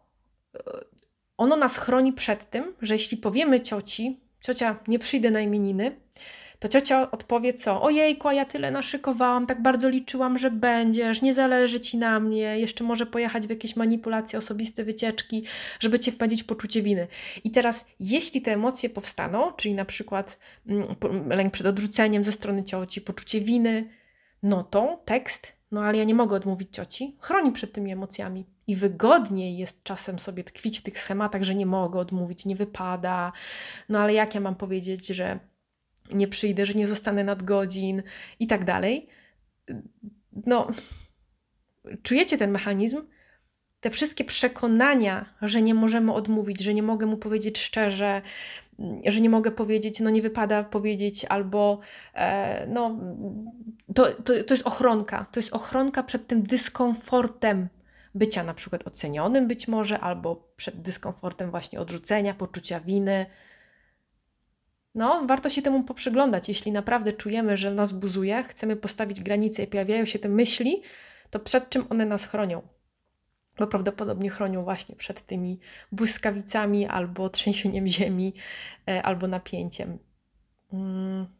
ono 1.36 1.56
nas 1.56 1.76
chroni 1.76 2.12
przed 2.12 2.50
tym, 2.50 2.74
że 2.82 2.94
jeśli 2.94 3.16
powiemy 3.16 3.60
cioci, 3.60 4.20
ciocia, 4.40 4.76
nie 4.88 4.98
przyjdę 4.98 5.30
na 5.30 5.40
imieniny, 5.40 5.96
to 6.58 6.68
ciocia 6.68 7.10
odpowie 7.10 7.54
co? 7.54 7.82
Ojejku, 7.82 8.28
a 8.28 8.32
ja 8.32 8.44
tyle 8.44 8.70
naszykowałam, 8.70 9.46
tak 9.46 9.62
bardzo 9.62 9.88
liczyłam, 9.88 10.38
że 10.38 10.50
będziesz, 10.50 11.22
nie 11.22 11.34
zależy 11.34 11.80
ci 11.80 11.98
na 11.98 12.20
mnie, 12.20 12.58
jeszcze 12.58 12.84
może 12.84 13.06
pojechać 13.06 13.46
w 13.46 13.50
jakieś 13.50 13.76
manipulacje 13.76 14.38
osobiste, 14.38 14.84
wycieczki, 14.84 15.44
żeby 15.80 15.98
cię 15.98 16.12
wpędzić 16.12 16.42
w 16.42 16.46
poczucie 16.46 16.82
winy. 16.82 17.06
I 17.44 17.50
teraz, 17.50 17.84
jeśli 18.00 18.42
te 18.42 18.52
emocje 18.52 18.90
powstaną, 18.90 19.52
czyli 19.52 19.74
na 19.74 19.84
przykład 19.84 20.38
mm, 20.68 20.86
lęk 21.28 21.52
przed 21.52 21.66
odrzuceniem 21.66 22.24
ze 22.24 22.32
strony 22.32 22.64
cioci, 22.64 23.00
poczucie 23.00 23.40
winy, 23.40 23.88
no 24.42 24.64
to 24.64 25.02
tekst, 25.04 25.52
no 25.70 25.84
ale 25.84 25.98
ja 25.98 26.04
nie 26.04 26.14
mogę 26.14 26.36
odmówić 26.36 26.68
cioci, 26.74 27.16
chroni 27.20 27.52
przed 27.52 27.72
tymi 27.72 27.92
emocjami. 27.92 28.55
I 28.66 28.76
wygodniej 28.76 29.58
jest 29.58 29.82
czasem 29.82 30.18
sobie 30.18 30.44
tkwić 30.44 30.78
w 30.78 30.82
tych 30.82 30.98
schematach, 30.98 31.42
że 31.42 31.54
nie 31.54 31.66
mogę 31.66 31.98
odmówić, 31.98 32.46
nie 32.46 32.56
wypada. 32.56 33.32
No 33.88 33.98
ale 33.98 34.14
jak 34.14 34.34
ja 34.34 34.40
mam 34.40 34.54
powiedzieć, 34.54 35.06
że 35.06 35.38
nie 36.12 36.28
przyjdę, 36.28 36.66
że 36.66 36.74
nie 36.74 36.86
zostanę 36.86 37.24
nadgodzin 37.24 38.02
i 38.40 38.46
tak 38.46 38.64
dalej. 38.64 39.08
No, 40.46 40.68
czujecie 42.02 42.38
ten 42.38 42.50
mechanizm? 42.50 43.02
Te 43.80 43.90
wszystkie 43.90 44.24
przekonania, 44.24 45.34
że 45.42 45.62
nie 45.62 45.74
możemy 45.74 46.12
odmówić, 46.12 46.60
że 46.60 46.74
nie 46.74 46.82
mogę 46.82 47.06
mu 47.06 47.16
powiedzieć 47.16 47.58
szczerze, 47.58 48.22
że 49.06 49.20
nie 49.20 49.30
mogę 49.30 49.50
powiedzieć, 49.50 50.00
no 50.00 50.10
nie 50.10 50.22
wypada 50.22 50.64
powiedzieć, 50.64 51.24
albo 51.24 51.80
e, 52.14 52.66
no, 52.66 52.98
to, 53.94 54.04
to, 54.12 54.44
to 54.44 54.54
jest 54.54 54.66
ochronka. 54.66 55.26
To 55.32 55.40
jest 55.40 55.52
ochronka 55.52 56.02
przed 56.02 56.26
tym 56.26 56.42
dyskomfortem 56.42 57.68
bycia 58.16 58.42
na 58.42 58.54
przykład 58.54 58.86
ocenionym 58.86 59.48
być 59.48 59.68
może, 59.68 60.00
albo 60.00 60.52
przed 60.56 60.80
dyskomfortem 60.82 61.50
właśnie 61.50 61.80
odrzucenia, 61.80 62.34
poczucia 62.34 62.80
winy 62.80 63.26
no, 64.96 65.26
warto 65.26 65.50
się 65.50 65.62
temu 65.62 65.82
poprzyglądać. 65.82 66.48
Jeśli 66.48 66.72
naprawdę 66.72 67.12
czujemy, 67.12 67.56
że 67.56 67.70
nas 67.70 67.92
buzuje, 67.92 68.42
chcemy 68.42 68.76
postawić 68.76 69.20
granice 69.20 69.62
i 69.62 69.66
pojawiają 69.66 70.04
się 70.04 70.18
te 70.18 70.28
myśli, 70.28 70.82
to 71.30 71.40
przed 71.40 71.70
czym 71.70 71.86
one 71.90 72.06
nas 72.06 72.24
chronią? 72.24 72.62
Bo 73.58 73.66
prawdopodobnie 73.66 74.30
chronią 74.30 74.64
właśnie 74.64 74.96
przed 74.96 75.26
tymi 75.26 75.58
błyskawicami 75.92 76.86
albo 76.86 77.30
trzęsieniem 77.30 77.88
ziemi, 77.88 78.34
e, 78.88 79.02
albo 79.02 79.26
napięciem. 79.26 79.98
Mm. 80.72 81.35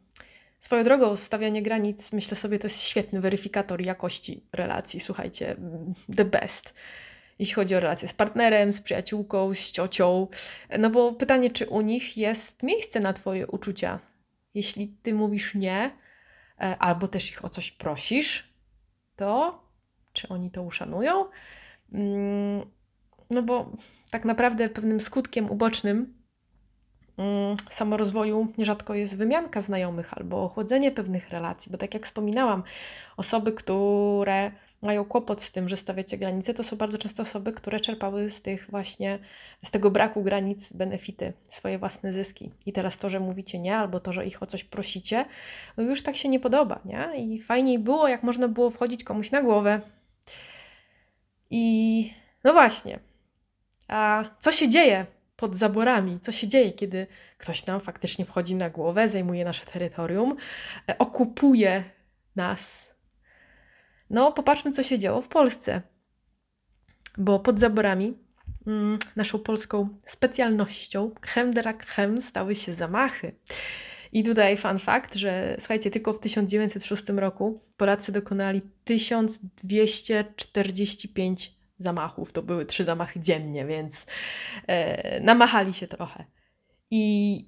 Swoją 0.59 0.83
drogą, 0.83 1.15
stawianie 1.15 1.61
granic, 1.61 2.13
myślę 2.13 2.37
sobie, 2.37 2.59
to 2.59 2.67
jest 2.67 2.81
świetny 2.81 3.21
weryfikator 3.21 3.81
jakości 3.81 4.43
relacji. 4.53 4.99
Słuchajcie, 4.99 5.55
the 6.15 6.25
best 6.25 6.73
jeśli 7.39 7.55
chodzi 7.55 7.75
o 7.75 7.79
relacje 7.79 8.07
z 8.07 8.13
partnerem, 8.13 8.71
z 8.71 8.81
przyjaciółką, 8.81 9.53
z 9.53 9.71
ciocią. 9.71 10.27
No 10.79 10.89
bo 10.89 11.13
pytanie, 11.13 11.49
czy 11.49 11.67
u 11.67 11.81
nich 11.81 12.17
jest 12.17 12.63
miejsce 12.63 12.99
na 12.99 13.13
Twoje 13.13 13.47
uczucia? 13.47 13.99
Jeśli 14.53 14.87
Ty 14.87 15.13
mówisz 15.13 15.55
nie, 15.55 15.91
e, 16.61 16.77
albo 16.77 17.07
też 17.07 17.31
ich 17.31 17.45
o 17.45 17.49
coś 17.49 17.71
prosisz, 17.71 18.53
to 19.15 19.61
czy 20.13 20.27
oni 20.27 20.51
to 20.51 20.63
uszanują? 20.63 21.25
Mm, 21.93 22.65
no 23.29 23.41
bo 23.41 23.71
tak 24.11 24.25
naprawdę 24.25 24.69
pewnym 24.69 25.01
skutkiem 25.01 25.51
ubocznym 25.51 26.16
samorozwoju 27.69 28.47
nierzadko 28.57 28.93
jest 28.93 29.17
wymianka 29.17 29.61
znajomych 29.61 30.13
albo 30.13 30.43
ochłodzenie 30.43 30.91
pewnych 30.91 31.29
relacji, 31.29 31.71
bo 31.71 31.77
tak 31.77 31.93
jak 31.93 32.05
wspominałam, 32.05 32.63
osoby, 33.17 33.51
które 33.51 34.51
mają 34.81 35.05
kłopot 35.05 35.41
z 35.41 35.51
tym, 35.51 35.69
że 35.69 35.77
stawiacie 35.77 36.17
granice, 36.17 36.53
to 36.53 36.63
są 36.63 36.75
bardzo 36.77 36.97
często 36.97 37.21
osoby, 37.21 37.53
które 37.53 37.79
czerpały 37.79 38.29
z 38.29 38.41
tych 38.41 38.67
właśnie, 38.69 39.19
z 39.65 39.71
tego 39.71 39.91
braku 39.91 40.23
granic 40.23 40.73
benefity, 40.73 41.33
swoje 41.49 41.79
własne 41.79 42.13
zyski. 42.13 42.51
I 42.65 42.73
teraz 42.73 42.97
to, 42.97 43.09
że 43.09 43.19
mówicie 43.19 43.59
nie, 43.59 43.77
albo 43.77 43.99
to, 43.99 44.11
że 44.11 44.25
ich 44.25 44.43
o 44.43 44.45
coś 44.45 44.63
prosicie, 44.63 45.25
no 45.77 45.83
już 45.83 46.03
tak 46.03 46.15
się 46.15 46.29
nie 46.29 46.39
podoba, 46.39 46.79
nie? 46.85 47.09
I 47.17 47.41
fajniej 47.41 47.79
było, 47.79 48.07
jak 48.07 48.23
można 48.23 48.47
było 48.47 48.69
wchodzić 48.69 49.03
komuś 49.03 49.31
na 49.31 49.41
głowę. 49.41 49.81
I 51.49 52.13
no 52.43 52.53
właśnie, 52.53 52.99
a 53.87 54.23
co 54.39 54.51
się 54.51 54.69
dzieje 54.69 55.05
pod 55.37 55.55
zaborami? 55.55 56.19
Co 56.19 56.31
się 56.31 56.47
dzieje, 56.47 56.71
kiedy 56.71 57.07
ktoś 57.37 57.65
nam 57.65 57.81
faktycznie 57.81 58.25
wchodzi 58.25 58.55
na 58.55 58.69
głowę, 58.69 59.09
zajmuje 59.09 59.45
nasze 59.45 59.65
terytorium, 59.65 60.35
e, 60.89 60.97
okupuje 60.97 61.83
nas, 62.35 62.93
no, 64.09 64.31
popatrzmy, 64.31 64.71
co 64.71 64.83
się 64.83 64.99
działo 64.99 65.21
w 65.21 65.27
Polsce. 65.27 65.81
Bo 67.17 67.39
pod 67.39 67.59
zaborami, 67.59 68.17
mm, 68.67 68.99
naszą 69.15 69.39
polską 69.39 69.89
specjalnością, 70.05 71.11
creme 71.21 71.53
de 71.53 71.61
la 71.61 71.73
creme, 71.73 72.21
stały 72.21 72.55
się 72.55 72.73
zamachy. 72.73 73.35
I 74.11 74.23
tutaj 74.23 74.57
fun 74.57 74.79
fact, 74.79 75.15
że 75.15 75.55
słuchajcie, 75.59 75.91
tylko 75.91 76.13
w 76.13 76.19
1906 76.19 77.19
roku 77.19 77.61
Polacy 77.77 78.11
dokonali 78.11 78.61
1245 78.83 81.56
zamachów. 81.79 82.31
To 82.31 82.43
były 82.43 82.65
trzy 82.65 82.83
zamachy 82.83 83.19
dziennie, 83.19 83.65
więc 83.65 84.05
e, 84.67 85.19
namachali 85.21 85.73
się 85.73 85.87
trochę. 85.87 86.25
I 86.91 87.45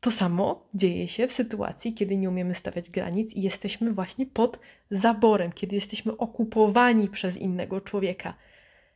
to 0.00 0.10
samo 0.10 0.68
dzieje 0.74 1.08
się 1.08 1.26
w 1.26 1.32
sytuacji, 1.32 1.94
kiedy 1.94 2.16
nie 2.16 2.28
umiemy 2.28 2.54
stawiać 2.54 2.90
granic 2.90 3.34
i 3.34 3.42
jesteśmy 3.42 3.92
właśnie 3.92 4.26
pod 4.26 4.58
zaborem, 4.90 5.52
kiedy 5.52 5.74
jesteśmy 5.74 6.16
okupowani 6.16 7.08
przez 7.08 7.36
innego 7.36 7.80
człowieka. 7.80 8.34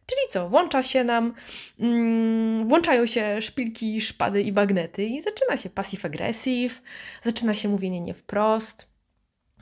Czyli 0.06 0.20
co? 0.30 0.48
Włącza 0.48 0.82
się 0.82 1.04
nam, 1.04 1.34
mm, 1.80 2.68
włączają 2.68 3.06
się 3.06 3.42
szpilki, 3.42 4.00
szpady 4.00 4.42
i 4.42 4.52
bagnety 4.52 5.04
i 5.04 5.20
zaczyna 5.22 5.56
się 5.56 5.70
passive-aggressive, 5.70 6.80
zaczyna 7.22 7.54
się 7.54 7.68
mówienie 7.68 8.00
nie 8.00 8.14
wprost, 8.14 8.88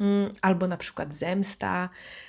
mm, 0.01 0.33
albo 0.43 0.69
na 0.69 0.77
przykład 0.77 1.15
zemsta, 1.15 1.89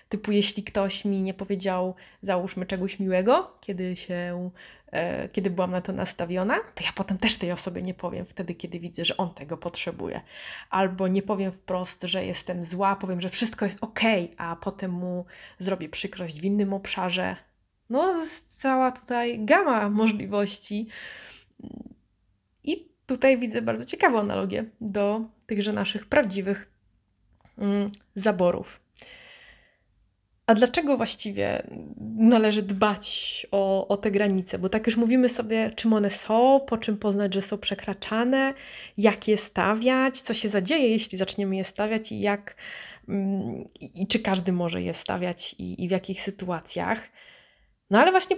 typu 0.10 0.32
jeśli 0.32 0.63
ktoś 0.63 1.06
mi 1.06 1.22
nie 1.22 1.34
powiedział, 1.34 1.96
załóżmy 2.22 2.65
czegoś 2.65 3.00
miłego, 3.00 3.58
kiedy 3.62 3.96
się 3.96 4.50
E, 4.91 5.30
kiedy 5.30 5.50
byłam 5.50 5.72
na 5.72 5.82
to 5.82 5.93
nastawiona, 5.93 6.60
to 6.76 6.84
ja 6.84 6.91
potem 6.96 7.17
też 7.17 7.38
tej 7.38 7.52
osobie 7.52 7.82
nie 7.82 7.93
powiem 7.93 8.26
wtedy, 8.26 8.56
kiedy 8.56 8.80
widzę, 8.80 9.06
że 9.06 9.17
on 9.17 9.34
tego 9.34 9.58
potrzebuje. 9.58 10.22
Albo 10.70 11.08
nie 11.08 11.22
powiem 11.22 11.52
wprost, 11.52 12.04
że 12.04 12.26
jestem 12.26 12.65
zła, 12.65 12.96
powiem, 12.96 13.22
że 13.22 13.30
wszystko 13.30 13.65
jest 13.65 13.78
ok, 13.82 14.00
a 14.38 14.56
potem 14.56 14.91
mu 14.91 15.26
zrobię 15.60 15.89
przykrość 15.89 16.41
w 16.41 16.43
innym 16.43 16.74
obszarze. 16.74 17.36
No, 17.89 18.15
cała 18.48 18.91
tutaj 18.91 19.46
gama 19.46 19.89
możliwości. 19.89 20.88
I 22.63 22.88
tutaj 23.06 23.38
widzę 23.38 23.62
bardzo 23.62 23.86
ciekawą 23.86 24.20
analogię 24.20 24.65
do 24.82 25.22
tychże 25.46 25.74
naszych 25.74 26.06
prawdziwych 26.06 26.72
mm, 27.58 27.91
zaborów. 28.15 28.87
A 30.48 30.56
dlaczego 30.56 30.98
właściwie 30.98 31.68
należy 32.18 32.64
dbać 32.64 33.48
o, 33.52 33.88
o 33.88 33.98
te 33.98 34.12
granice? 34.12 34.60
Bo 34.60 34.70
tak 34.70 34.88
już 34.88 34.98
mówimy 34.98 35.30
sobie, 35.30 35.72
czym 35.76 35.94
one 35.94 36.10
są, 36.10 36.60
po 36.68 36.78
czym 36.78 36.98
poznać, 36.98 37.34
że 37.34 37.42
są 37.42 37.58
przekraczane, 37.58 38.54
jak 38.98 39.28
je 39.28 39.38
stawiać, 39.38 40.22
co 40.22 40.34
się 40.34 40.50
zadzieje, 40.50 40.90
jeśli 40.90 41.18
zaczniemy 41.18 41.56
je 41.56 41.64
stawiać 41.64 42.12
i 42.12 42.20
jak 42.20 42.56
mm, 43.10 43.66
i 43.82 44.08
czy 44.08 44.20
każdy 44.20 44.52
może 44.52 44.82
je 44.82 44.94
stawiać 44.94 45.56
i, 45.60 45.84
i 45.84 45.88
w 45.88 45.92
jakich 45.92 46.22
sytuacjach. 46.22 47.10
No 47.90 48.00
ale 48.00 48.12
właśnie 48.12 48.38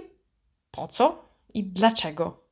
po 0.70 0.88
co 0.88 1.24
i 1.54 1.64
dlaczego? 1.64 2.49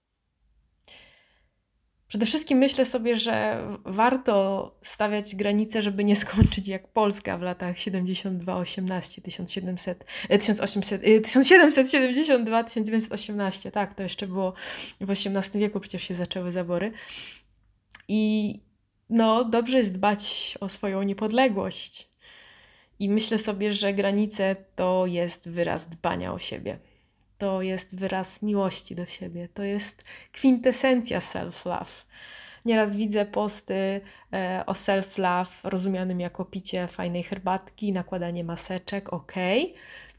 Przede 2.09 2.27
wszystkim 2.27 2.59
myślę 2.59 2.87
sobie, 2.87 3.17
że 3.17 3.67
warto 3.85 4.75
stawiać 4.83 5.37
granice, 5.37 5.83
żeby 5.83 6.05
nie 6.05 6.17
skończyć 6.17 6.69
jak 6.69 6.89
Polska 6.89 7.39
w 7.39 7.43
latach 7.43 7.77
72-18, 7.77 9.23
1700, 9.23 10.05
1800, 10.29 11.03
1772, 11.25 12.65
1918. 12.65 13.71
Tak, 13.71 13.95
to 13.95 14.03
jeszcze 14.03 14.27
było 14.27 14.53
w 15.01 15.11
XVIII 15.11 15.61
wieku, 15.61 15.81
przecież 15.81 16.03
się 16.03 16.15
zaczęły 16.15 16.53
zabory. 16.53 16.93
I 18.09 18.55
no, 19.11 19.45
dobrze 19.45 19.79
jest 19.79 19.93
dbać 19.93 20.55
o 20.61 20.69
swoją 20.69 21.03
niepodległość. 21.03 22.09
I 22.99 23.09
myślę 23.09 23.39
sobie, 23.39 23.73
że 23.73 23.95
granice 23.95 24.57
to 24.75 25.07
jest 25.07 25.49
wyraz 25.49 25.89
dbania 25.89 26.33
o 26.33 26.39
siebie 26.39 26.79
to 27.39 27.63
jest 27.63 27.97
wyraz 27.97 28.43
miłości 28.43 28.95
do 28.95 29.07
siebie, 29.07 29.49
to 29.55 29.63
jest 29.63 30.05
kwintesencja 30.33 31.19
self-love. 31.19 32.05
Nieraz 32.65 32.97
widzę 32.97 33.25
posty 33.25 34.01
e, 34.33 34.63
o 34.67 34.73
self-love 34.73 35.51
rozumianym 35.65 36.21
jako 36.21 36.45
picie 36.45 36.87
fajnej 36.87 37.23
herbatki, 37.23 37.93
nakładanie 37.93 38.45
maseczek, 38.45 39.13
ok. 39.13 39.33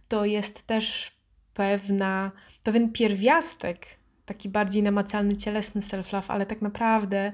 To 0.08 0.26
jest 0.26 0.68
też 0.68 1.12
pewna, 1.54 2.32
pewien 2.64 2.92
pierwiastek, 2.92 3.86
taki 4.26 4.50
bardziej 4.50 4.84
namacalny, 4.84 5.38
cielesny 5.38 5.82
self-love, 5.82 6.26
ale 6.28 6.46
tak 6.46 6.62
naprawdę 6.62 7.32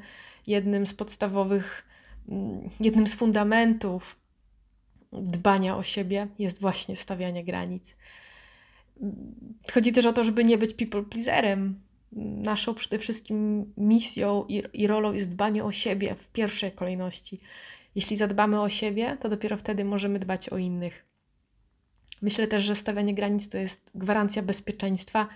jednym 0.48 0.88
z 0.88 0.94
podstawowych, 0.94 1.86
mm, 2.30 2.70
jednym 2.80 3.08
z 3.08 3.16
fundamentów 3.16 4.20
dbania 5.12 5.78
o 5.78 5.84
siebie 5.84 6.28
jest 6.40 6.62
właśnie 6.62 6.96
stawianie 6.96 7.44
granic. 7.44 7.96
Chodzi 9.74 9.92
też 9.92 10.06
o 10.06 10.14
to, 10.14 10.24
żeby 10.24 10.44
nie 10.44 10.58
być 10.58 10.74
people 10.74 11.04
pleaserem. 11.04 11.80
Naszą 12.12 12.74
przede 12.74 13.00
wszystkim 13.00 13.66
misją 13.78 14.46
i, 14.50 14.64
i 14.74 14.88
rolą 14.88 15.14
jest 15.14 15.30
dbanie 15.30 15.64
o 15.64 15.72
siebie 15.72 16.16
w 16.16 16.28
pierwszej 16.28 16.72
kolejności. 16.72 17.40
Jeśli 17.96 18.18
zadbamy 18.18 18.62
o 18.62 18.70
siebie, 18.70 19.18
to 19.22 19.30
dopiero 19.30 19.58
wtedy 19.58 19.86
możemy 19.86 20.20
dbać 20.20 20.50
o 20.50 20.58
innych. 20.58 21.06
Myślę 22.22 22.48
też, 22.48 22.64
że 22.64 22.76
stawianie 22.76 23.16
granic 23.16 23.50
to 23.50 23.58
jest 23.58 23.92
gwarancja 23.96 24.42
bezpieczeństwa 24.42 25.28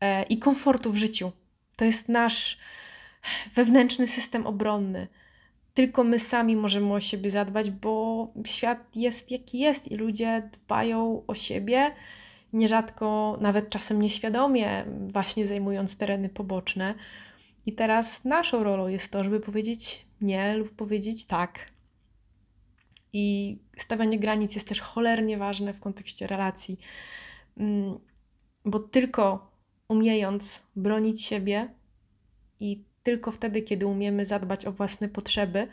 e, 0.00 0.22
i 0.22 0.38
komfortu 0.38 0.92
w 0.92 0.96
życiu. 0.96 1.32
To 1.76 1.84
jest 1.84 2.08
nasz 2.08 2.58
wewnętrzny 3.54 4.08
system 4.08 4.46
obronny. 4.46 5.08
Tylko 5.74 6.04
my 6.04 6.20
sami 6.20 6.56
możemy 6.56 6.92
o 6.92 7.00
siebie 7.00 7.30
zadbać, 7.30 7.70
bo 7.70 8.32
świat 8.46 8.96
jest 8.96 9.30
jaki 9.30 9.58
jest 9.58 9.90
i 9.90 9.96
ludzie 9.96 10.50
dbają 10.52 11.22
o 11.26 11.34
siebie 11.34 11.90
nierzadko 12.54 13.38
nawet 13.40 13.68
czasem 13.68 14.02
nieświadomie, 14.02 14.84
właśnie 15.12 15.46
zajmując 15.46 15.96
tereny 15.96 16.28
poboczne. 16.28 16.94
I 17.66 17.72
teraz 17.72 18.24
naszą 18.24 18.64
rolą 18.64 18.88
jest 18.88 19.12
to, 19.12 19.24
żeby 19.24 19.40
powiedzieć 19.40 20.06
nie 20.20 20.56
lub 20.56 20.70
powiedzieć 20.70 21.26
tak. 21.26 21.58
I 23.12 23.58
stawianie 23.76 24.18
granic 24.18 24.54
jest 24.54 24.68
też 24.68 24.80
cholernie 24.80 25.38
ważne 25.38 25.72
w 25.72 25.80
kontekście 25.80 26.26
relacji, 26.26 26.78
mm, 27.56 27.98
bo 28.64 28.80
tylko 28.80 29.50
umiejąc 29.88 30.62
bronić 30.76 31.24
siebie 31.24 31.68
i 32.60 32.84
tylko 33.02 33.32
wtedy, 33.32 33.62
kiedy 33.62 33.86
umiemy 33.86 34.26
zadbać 34.26 34.66
o 34.66 34.72
własne 34.72 35.08
potrzeby 35.08 35.68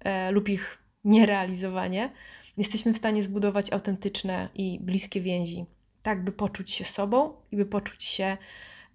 e, 0.00 0.32
lub 0.32 0.48
ich 0.48 0.78
nierealizowanie, 1.04 2.12
jesteśmy 2.56 2.92
w 2.92 2.96
stanie 2.96 3.22
zbudować 3.22 3.72
autentyczne 3.72 4.48
i 4.54 4.78
bliskie 4.80 5.20
więzi 5.20 5.66
tak 6.02 6.24
by 6.24 6.32
poczuć 6.32 6.70
się 6.70 6.84
sobą 6.84 7.32
i 7.52 7.56
by 7.56 7.66
poczuć 7.66 8.04
się 8.04 8.36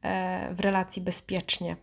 e, 0.02 0.54
w 0.54 0.60
relacji 0.60 1.02
bezpiecznie. 1.02 1.76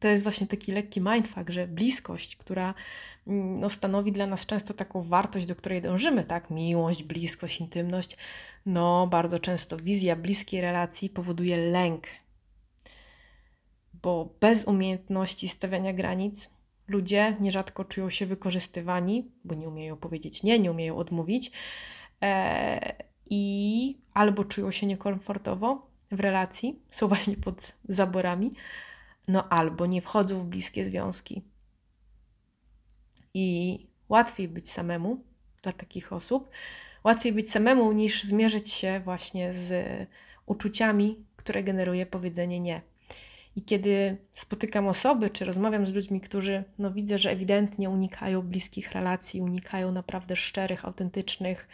To 0.00 0.08
jest 0.08 0.22
właśnie 0.22 0.46
taki 0.46 0.72
lekki 0.72 1.00
mindfuck, 1.00 1.50
że 1.50 1.66
bliskość, 1.66 2.36
która 2.36 2.74
mm, 3.26 3.60
no, 3.60 3.70
stanowi 3.70 4.12
dla 4.12 4.26
nas 4.26 4.46
często 4.46 4.74
taką 4.74 5.02
wartość, 5.02 5.46
do 5.46 5.56
której 5.56 5.82
dążymy, 5.82 6.24
tak? 6.24 6.50
Miłość, 6.50 7.02
bliskość, 7.02 7.60
intymność. 7.60 8.16
No, 8.66 9.06
bardzo 9.06 9.38
często 9.38 9.76
wizja 9.76 10.16
bliskiej 10.16 10.60
relacji 10.60 11.10
powoduje 11.10 11.56
lęk, 11.56 12.06
bo 14.02 14.34
bez 14.40 14.64
umiejętności 14.64 15.48
stawiania 15.48 15.92
granic 15.92 16.50
ludzie 16.88 17.36
nierzadko 17.40 17.84
czują 17.84 18.10
się 18.10 18.26
wykorzystywani, 18.26 19.30
bo 19.44 19.54
nie 19.54 19.68
umieją 19.68 19.96
powiedzieć 19.96 20.42
nie, 20.42 20.58
nie 20.58 20.70
umieją 20.70 20.96
odmówić. 20.96 21.52
E, 22.22 23.09
i 23.30 23.98
albo 24.14 24.44
czują 24.44 24.70
się 24.70 24.86
niekomfortowo 24.86 25.90
w 26.10 26.20
relacji, 26.20 26.82
są 26.90 27.08
właśnie 27.08 27.36
pod 27.36 27.72
zaborami, 27.88 28.52
no 29.28 29.48
albo 29.48 29.86
nie 29.86 30.02
wchodzą 30.02 30.40
w 30.40 30.44
bliskie 30.44 30.84
związki. 30.84 31.42
I 33.34 33.78
łatwiej 34.08 34.48
być 34.48 34.70
samemu 34.70 35.24
dla 35.62 35.72
takich 35.72 36.12
osób, 36.12 36.50
łatwiej 37.04 37.32
być 37.32 37.50
samemu 37.50 37.92
niż 37.92 38.22
zmierzyć 38.22 38.72
się 38.72 39.00
właśnie 39.04 39.52
z 39.52 39.72
uczuciami, 40.46 41.24
które 41.36 41.62
generuje 41.62 42.06
powiedzenie 42.06 42.60
nie. 42.60 42.82
I 43.56 43.62
kiedy 43.62 44.16
spotykam 44.32 44.88
osoby, 44.88 45.30
czy 45.30 45.44
rozmawiam 45.44 45.86
z 45.86 45.92
ludźmi, 45.92 46.20
którzy 46.20 46.64
no, 46.78 46.90
widzę, 46.90 47.18
że 47.18 47.30
ewidentnie 47.30 47.90
unikają 47.90 48.42
bliskich 48.42 48.92
relacji, 48.92 49.40
unikają 49.40 49.92
naprawdę 49.92 50.36
szczerych, 50.36 50.84
autentycznych, 50.84 51.68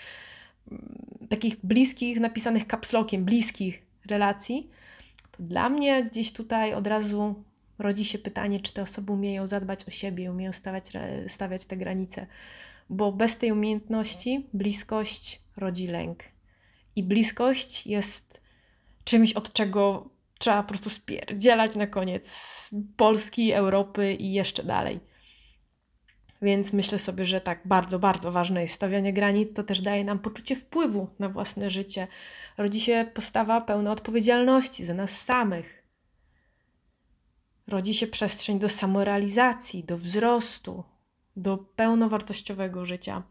takich 1.28 1.56
bliskich, 1.62 2.20
napisanych 2.20 2.66
kapslokiem, 2.66 3.24
bliskich 3.24 3.82
relacji, 4.06 4.70
to 5.30 5.42
dla 5.42 5.68
mnie 5.68 6.04
gdzieś 6.04 6.32
tutaj 6.32 6.74
od 6.74 6.86
razu 6.86 7.44
rodzi 7.78 8.04
się 8.04 8.18
pytanie, 8.18 8.60
czy 8.60 8.72
te 8.72 8.82
osoby 8.82 9.12
umieją 9.12 9.46
zadbać 9.46 9.88
o 9.88 9.90
siebie, 9.90 10.30
umieją 10.30 10.52
stawiać, 10.52 10.90
stawiać 11.28 11.64
te 11.64 11.76
granice. 11.76 12.26
Bo 12.90 13.12
bez 13.12 13.38
tej 13.38 13.52
umiejętności 13.52 14.46
bliskość 14.52 15.42
rodzi 15.56 15.86
lęk. 15.86 16.22
I 16.96 17.02
bliskość 17.02 17.86
jest 17.86 18.40
czymś, 19.04 19.32
od 19.32 19.52
czego 19.52 20.10
trzeba 20.38 20.62
po 20.62 20.68
prostu 20.68 20.90
spierdzielać 20.90 21.76
na 21.76 21.86
koniec 21.86 22.30
z 22.30 22.70
Polski, 22.96 23.52
Europy 23.52 24.14
i 24.14 24.32
jeszcze 24.32 24.62
dalej. 24.62 25.00
Więc 26.42 26.72
myślę 26.72 26.98
sobie, 26.98 27.26
że 27.26 27.40
tak 27.40 27.60
bardzo, 27.64 27.98
bardzo 27.98 28.32
ważne 28.32 28.62
jest 28.62 28.74
stawianie 28.74 29.12
granic. 29.12 29.54
To 29.54 29.62
też 29.62 29.80
daje 29.80 30.04
nam 30.04 30.18
poczucie 30.18 30.56
wpływu 30.56 31.08
na 31.18 31.28
własne 31.28 31.70
życie. 31.70 32.06
Rodzi 32.58 32.80
się 32.80 33.06
postawa 33.14 33.60
pełna 33.60 33.92
odpowiedzialności 33.92 34.84
za 34.84 34.94
nas 34.94 35.10
samych. 35.10 35.82
Rodzi 37.66 37.94
się 37.94 38.06
przestrzeń 38.06 38.58
do 38.58 38.68
samorealizacji, 38.68 39.84
do 39.84 39.98
wzrostu, 39.98 40.84
do 41.36 41.58
pełnowartościowego 41.58 42.86
życia. 42.86 43.22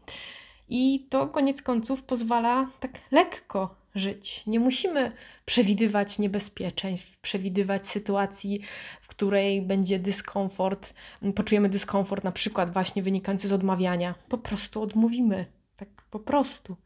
I 0.68 1.06
to 1.10 1.28
koniec 1.28 1.62
końców 1.62 2.02
pozwala 2.02 2.70
tak 2.80 2.92
lekko 3.10 3.74
żyć. 3.96 4.46
Nie 4.46 4.60
musimy 4.60 5.12
przewidywać 5.44 6.18
niebezpieczeństw, 6.18 7.18
przewidywać 7.18 7.86
sytuacji, 7.86 8.60
w 9.00 9.08
której 9.08 9.62
będzie 9.62 9.98
dyskomfort, 9.98 10.94
poczujemy 11.34 11.68
dyskomfort, 11.68 12.24
na 12.24 12.32
przykład 12.32 12.72
właśnie 12.72 13.02
wynikający 13.02 13.48
z 13.48 13.52
odmawiania. 13.52 14.14
Po 14.28 14.38
prostu 14.38 14.82
odmówimy. 14.82 15.46
Tak 15.76 15.88
po 16.10 16.20
prostu. 16.20 16.76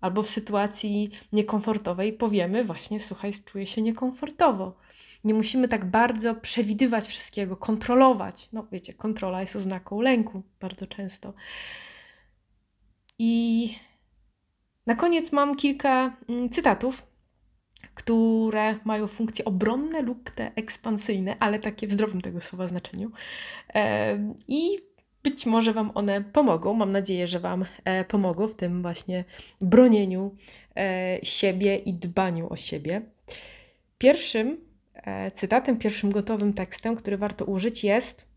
Albo 0.00 0.22
w 0.22 0.30
sytuacji 0.30 1.10
niekomfortowej 1.32 2.12
powiemy 2.12 2.64
właśnie, 2.64 3.00
słuchaj, 3.00 3.32
czuję 3.44 3.66
się 3.66 3.82
niekomfortowo. 3.82 4.76
Nie 5.24 5.34
musimy 5.34 5.68
tak 5.68 5.90
bardzo 5.90 6.34
przewidywać 6.34 7.06
wszystkiego, 7.06 7.56
kontrolować. 7.56 8.48
No 8.52 8.66
wiecie, 8.72 8.94
kontrola 8.94 9.40
jest 9.40 9.56
oznaką 9.56 10.00
lęku 10.00 10.42
bardzo 10.60 10.86
często. 10.86 11.34
I 13.18 13.74
na 14.86 14.94
koniec 14.94 15.32
mam 15.32 15.56
kilka 15.56 16.16
mm, 16.28 16.50
cytatów, 16.50 17.02
które 17.94 18.78
mają 18.84 19.06
funkcje 19.06 19.44
obronne 19.44 20.02
lub 20.02 20.30
te 20.30 20.50
ekspansyjne, 20.56 21.36
ale 21.40 21.58
takie 21.58 21.86
w 21.86 21.92
zdrowym 21.92 22.20
tego 22.20 22.40
słowa 22.40 22.68
znaczeniu. 22.68 23.10
I 24.48 24.78
być 25.26 25.46
może 25.46 25.72
Wam 25.72 25.90
one 25.94 26.20
pomogą. 26.24 26.74
Mam 26.74 26.92
nadzieję, 26.92 27.28
że 27.28 27.40
Wam 27.40 27.64
e, 27.84 28.04
pomogą 28.04 28.48
w 28.48 28.54
tym 28.54 28.82
właśnie 28.82 29.24
bronieniu 29.60 30.34
e, 30.76 31.18
siebie 31.22 31.76
i 31.76 31.94
dbaniu 31.94 32.52
o 32.52 32.56
siebie. 32.56 33.02
Pierwszym 33.98 34.60
e, 34.94 35.30
cytatem, 35.30 35.78
pierwszym 35.78 36.10
gotowym 36.10 36.52
tekstem, 36.52 36.96
który 36.96 37.16
warto 37.16 37.44
użyć 37.44 37.84
jest 37.84 38.28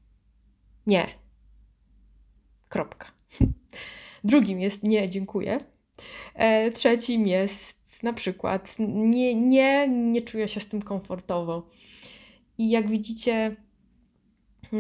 nie. 0.88 1.08
Kropka. 2.70 3.08
Drugim 4.24 4.60
jest 4.60 4.84
nie, 4.84 5.10
dziękuję. 5.10 5.60
E, 6.34 6.72
trzecim 6.72 7.28
jest 7.28 8.04
na 8.04 8.14
przykład 8.14 8.76
nie, 8.80 9.36
nie, 9.36 9.88
nie 9.88 10.22
czuję 10.22 10.48
się 10.48 10.60
z 10.60 10.68
tym 10.68 10.82
komfortowo. 10.82 11.70
I 12.58 12.70
jak 12.70 12.90
widzicie, 12.90 13.56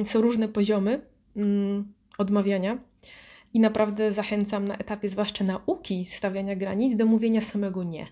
są 0.05 0.21
różne 0.21 0.47
poziomy 0.47 1.01
mm, 1.35 1.93
odmawiania. 2.17 2.77
I 3.53 3.59
naprawdę 3.59 4.11
zachęcam 4.11 4.67
na 4.67 4.77
etapie, 4.77 5.09
zwłaszcza 5.09 5.43
nauki 5.43 6.05
stawiania 6.05 6.55
granic, 6.55 6.95
do 6.95 7.05
mówienia 7.05 7.41
samego 7.41 7.83
nie. 7.83 8.07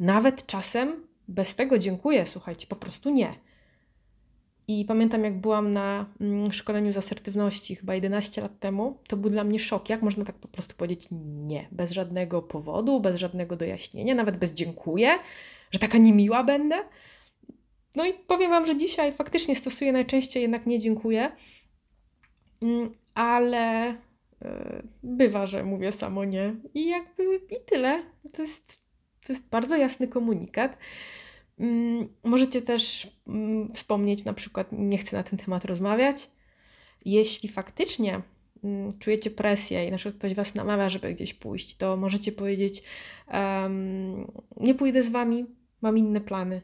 Nawet 0.00 0.46
czasem 0.46 1.06
bez 1.28 1.54
tego 1.54 1.78
dziękuję, 1.78 2.26
słuchajcie, 2.26 2.66
po 2.66 2.76
prostu 2.76 3.10
nie. 3.10 3.34
I 4.68 4.84
pamiętam, 4.84 5.24
jak 5.24 5.40
byłam 5.40 5.70
na 5.70 6.06
mm, 6.20 6.52
szkoleniu 6.52 6.92
z 6.92 6.96
asertywności 6.96 7.76
chyba 7.76 7.94
11 7.94 8.40
lat 8.42 8.58
temu, 8.58 8.98
to 9.08 9.16
był 9.16 9.30
dla 9.30 9.44
mnie 9.44 9.58
szok, 9.58 9.88
jak 9.88 10.02
można 10.02 10.24
tak 10.24 10.36
po 10.36 10.48
prostu 10.48 10.74
powiedzieć 10.74 11.08
nie, 11.46 11.68
bez 11.72 11.90
żadnego 11.90 12.42
powodu, 12.42 13.00
bez 13.00 13.16
żadnego 13.16 13.56
dojaśnienia, 13.56 14.14
nawet 14.14 14.36
bez 14.36 14.52
dziękuję, 14.52 15.08
że 15.70 15.78
taka 15.78 15.98
niemiła 15.98 16.44
będę. 16.44 16.76
No 17.94 18.06
i 18.06 18.14
powiem 18.14 18.50
Wam, 18.50 18.66
że 18.66 18.76
dzisiaj 18.76 19.12
faktycznie 19.12 19.56
stosuję 19.56 19.92
najczęściej 19.92 20.42
jednak 20.42 20.66
nie 20.66 20.78
dziękuję, 20.78 21.32
mm, 22.62 22.92
ale 23.14 23.88
e, 23.88 24.82
bywa, 25.02 25.46
że 25.46 25.64
mówię 25.64 25.92
samo 25.92 26.24
nie 26.24 26.54
i 26.74 26.88
jakby 26.88 27.36
i 27.36 27.56
tyle. 27.66 28.02
To 28.32 28.42
jest, 28.42 28.82
to 29.26 29.32
jest 29.32 29.48
bardzo 29.48 29.76
jasny 29.76 30.08
komunikat. 30.08 30.78
Mm, 31.58 32.08
możecie 32.24 32.62
też 32.62 33.10
mm, 33.26 33.72
wspomnieć, 33.72 34.24
na 34.24 34.32
przykład, 34.32 34.68
nie 34.72 34.98
chcę 34.98 35.16
na 35.16 35.22
ten 35.22 35.38
temat 35.38 35.64
rozmawiać. 35.64 36.30
Jeśli 37.04 37.48
faktycznie 37.48 38.22
mm, 38.64 38.98
czujecie 38.98 39.30
presję 39.30 39.86
i 39.88 39.90
na 39.90 39.96
przykład 39.96 40.18
ktoś 40.18 40.34
was 40.34 40.54
namawia, 40.54 40.88
żeby 40.88 41.14
gdzieś 41.14 41.34
pójść, 41.34 41.76
to 41.76 41.96
możecie 41.96 42.32
powiedzieć: 42.32 42.82
um, 43.32 44.32
Nie 44.56 44.74
pójdę 44.74 45.02
z 45.02 45.08
wami, 45.08 45.46
mam 45.82 45.98
inne 45.98 46.20
plany. 46.20 46.62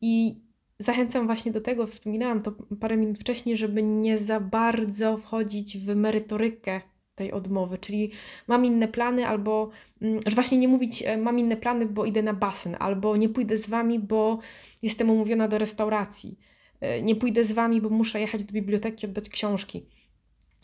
I 0.00 0.40
zachęcam 0.78 1.26
właśnie 1.26 1.52
do 1.52 1.60
tego, 1.60 1.86
wspominałam 1.86 2.42
to 2.42 2.52
parę 2.80 2.96
minut 2.96 3.18
wcześniej, 3.18 3.56
żeby 3.56 3.82
nie 3.82 4.18
za 4.18 4.40
bardzo 4.40 5.16
wchodzić 5.16 5.78
w 5.78 5.96
merytorykę 5.96 6.80
tej 7.18 7.32
odmowy, 7.32 7.78
czyli 7.78 8.10
mam 8.46 8.64
inne 8.64 8.88
plany, 8.88 9.26
albo 9.26 9.70
mm, 10.02 10.20
że 10.26 10.34
właśnie 10.34 10.58
nie 10.58 10.68
mówić 10.68 11.02
e, 11.02 11.16
mam 11.16 11.38
inne 11.38 11.56
plany, 11.56 11.86
bo 11.86 12.04
idę 12.04 12.22
na 12.22 12.32
basen, 12.32 12.76
albo 12.78 13.16
nie 13.16 13.28
pójdę 13.28 13.56
z 13.56 13.68
wami, 13.68 13.98
bo 13.98 14.38
jestem 14.82 15.10
umówiona 15.10 15.48
do 15.48 15.58
restauracji, 15.58 16.38
e, 16.80 17.02
nie 17.02 17.16
pójdę 17.16 17.44
z 17.44 17.52
wami, 17.52 17.80
bo 17.80 17.90
muszę 17.90 18.20
jechać 18.20 18.44
do 18.44 18.52
biblioteki 18.52 19.06
oddać 19.06 19.28
książki. 19.28 19.86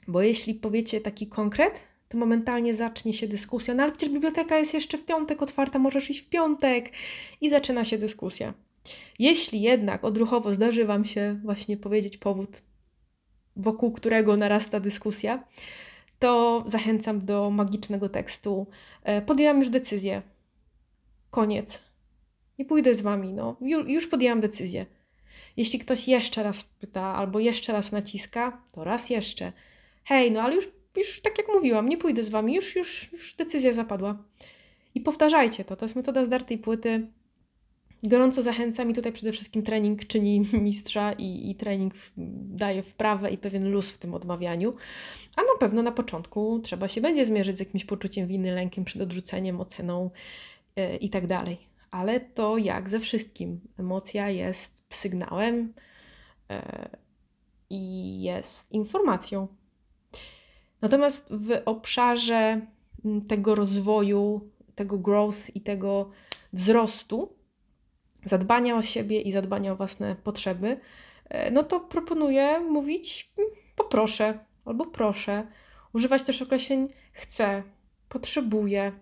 Bo 0.09 0.23
jeśli 0.23 0.55
powiecie 0.55 1.01
taki 1.01 1.27
konkret, 1.27 1.81
to 2.09 2.19
momentalnie 2.19 2.75
zacznie 2.75 3.13
się 3.13 3.29
dyskusja. 3.29 3.75
No 3.75 3.83
ale 3.83 3.93
przecież 3.93 4.15
biblioteka 4.15 4.59
jest 4.59 4.75
jeszcze 4.75 4.99
w 4.99 5.05
piątek 5.05 5.43
otwarta, 5.43 5.79
możesz 5.79 6.11
iść 6.11 6.21
w 6.21 6.29
piątek 6.29 6.93
i 7.41 7.51
zaczyna 7.51 7.85
się 7.85 7.99
dyskusja. 7.99 8.55
Jeśli 9.19 9.61
jednak 9.61 10.05
odruchowo 10.05 10.55
zdarzy 10.55 10.85
Wam 10.85 11.05
się 11.05 11.41
właśnie 11.45 11.77
powiedzieć 11.77 12.17
powód, 12.17 12.63
wokół 13.57 13.93
którego 13.93 14.37
narasta 14.37 14.81
dyskusja, 14.81 15.45
to 16.19 16.65
zachęcam 16.67 17.25
do 17.25 17.51
magicznego 17.51 18.09
tekstu. 18.09 18.67
E, 19.03 19.23
podjęłam 19.23 19.59
już 19.59 19.69
decyzję. 19.69 20.23
Koniec. 21.31 21.83
Nie 22.59 22.65
pójdę 22.65 22.95
z 22.95 23.03
wami, 23.03 23.33
no. 23.33 23.57
Już 23.87 24.07
podjęłam 24.07 24.41
decyzję. 24.41 24.87
Jeśli 25.57 25.79
ktoś 25.79 26.09
jeszcze 26.09 26.43
raz 26.43 26.65
pyta 26.65 27.03
albo 27.03 27.39
jeszcze 27.39 27.73
raz 27.73 27.93
naciska, 27.93 28.63
to 28.73 28.85
raz 28.85 29.11
jeszcze. 29.11 29.53
Hej, 30.05 30.33
no 30.33 30.43
ale 30.43 30.55
już, 30.55 30.69
już 30.97 31.21
tak 31.21 31.39
jak 31.39 31.49
mówiłam, 31.49 31.89
nie 31.89 31.99
pójdę 31.99 32.23
z 32.25 32.29
wami, 32.29 32.55
już, 32.55 32.77
już, 32.77 33.13
już 33.13 33.35
decyzja 33.35 33.73
zapadła. 33.73 34.25
I 34.95 35.01
powtarzajcie 35.01 35.65
to. 35.65 35.77
To 35.77 35.85
jest 35.85 35.97
metoda 35.97 36.27
zdartej 36.27 36.59
płyty. 36.59 37.07
Gorąco 38.07 38.43
zachęcam 38.43 38.91
i 38.91 38.95
tutaj 38.95 39.13
przede 39.13 39.33
wszystkim 39.33 39.63
trening 39.63 40.07
czyni 40.07 40.41
mistrza 40.53 41.13
i, 41.13 41.51
i 41.51 41.55
trening 41.55 41.95
daje 42.47 42.83
wprawę 42.83 43.31
i 43.31 43.39
pewien 43.39 43.71
luz 43.71 43.91
w 43.91 43.99
tym 43.99 44.15
odmawianiu. 44.15 44.73
A 45.37 45.41
na 45.41 45.59
pewno 45.61 45.83
na 45.83 45.93
początku 45.93 46.61
trzeba 46.61 46.89
się 46.89 47.01
będzie 47.01 47.27
zmierzyć 47.27 47.57
z 47.57 47.61
jakimś 47.61 47.85
poczuciem 47.85 48.27
winy, 48.27 48.53
lękiem 48.53 48.85
przed 48.85 49.03
odrzuceniem, 49.03 49.61
oceną 49.61 50.11
yy, 50.77 50.97
i 50.97 51.11
tak 51.11 51.27
dalej. 51.27 51.59
Ale 51.91 52.21
to 52.21 52.59
jak 52.59 52.89
ze 52.89 53.01
wszystkim. 53.01 53.61
Emocja 53.79 54.31
jest 54.31 54.83
sygnałem 54.91 55.73
yy, 56.51 56.57
i 57.71 58.23
jest 58.23 58.73
informacją. 58.73 59.49
Natomiast 60.81 61.29
w 61.31 61.63
obszarze 61.65 62.61
mm, 63.05 63.25
tego 63.25 63.55
rozwoju, 63.55 64.51
tego 64.75 64.99
growth 64.99 65.57
i 65.57 65.61
tego 65.61 66.11
wzrostu, 66.53 67.34
zadbania 68.27 68.77
o 68.77 68.83
siebie 68.83 69.21
i 69.21 69.33
zadbania 69.33 69.73
o 69.73 69.77
własne 69.77 70.17
potrzeby, 70.25 70.81
e, 71.29 71.51
no 71.51 71.63
to 71.63 71.81
proponuję 71.81 72.61
mówić 72.61 73.33
mm, 73.39 73.51
poproszę 73.77 74.39
albo 74.65 74.87
proszę. 74.87 75.47
Używać 75.93 76.23
też 76.23 76.43
określeń 76.43 76.89
chcę, 77.13 77.63
potrzebuję, 78.09 78.93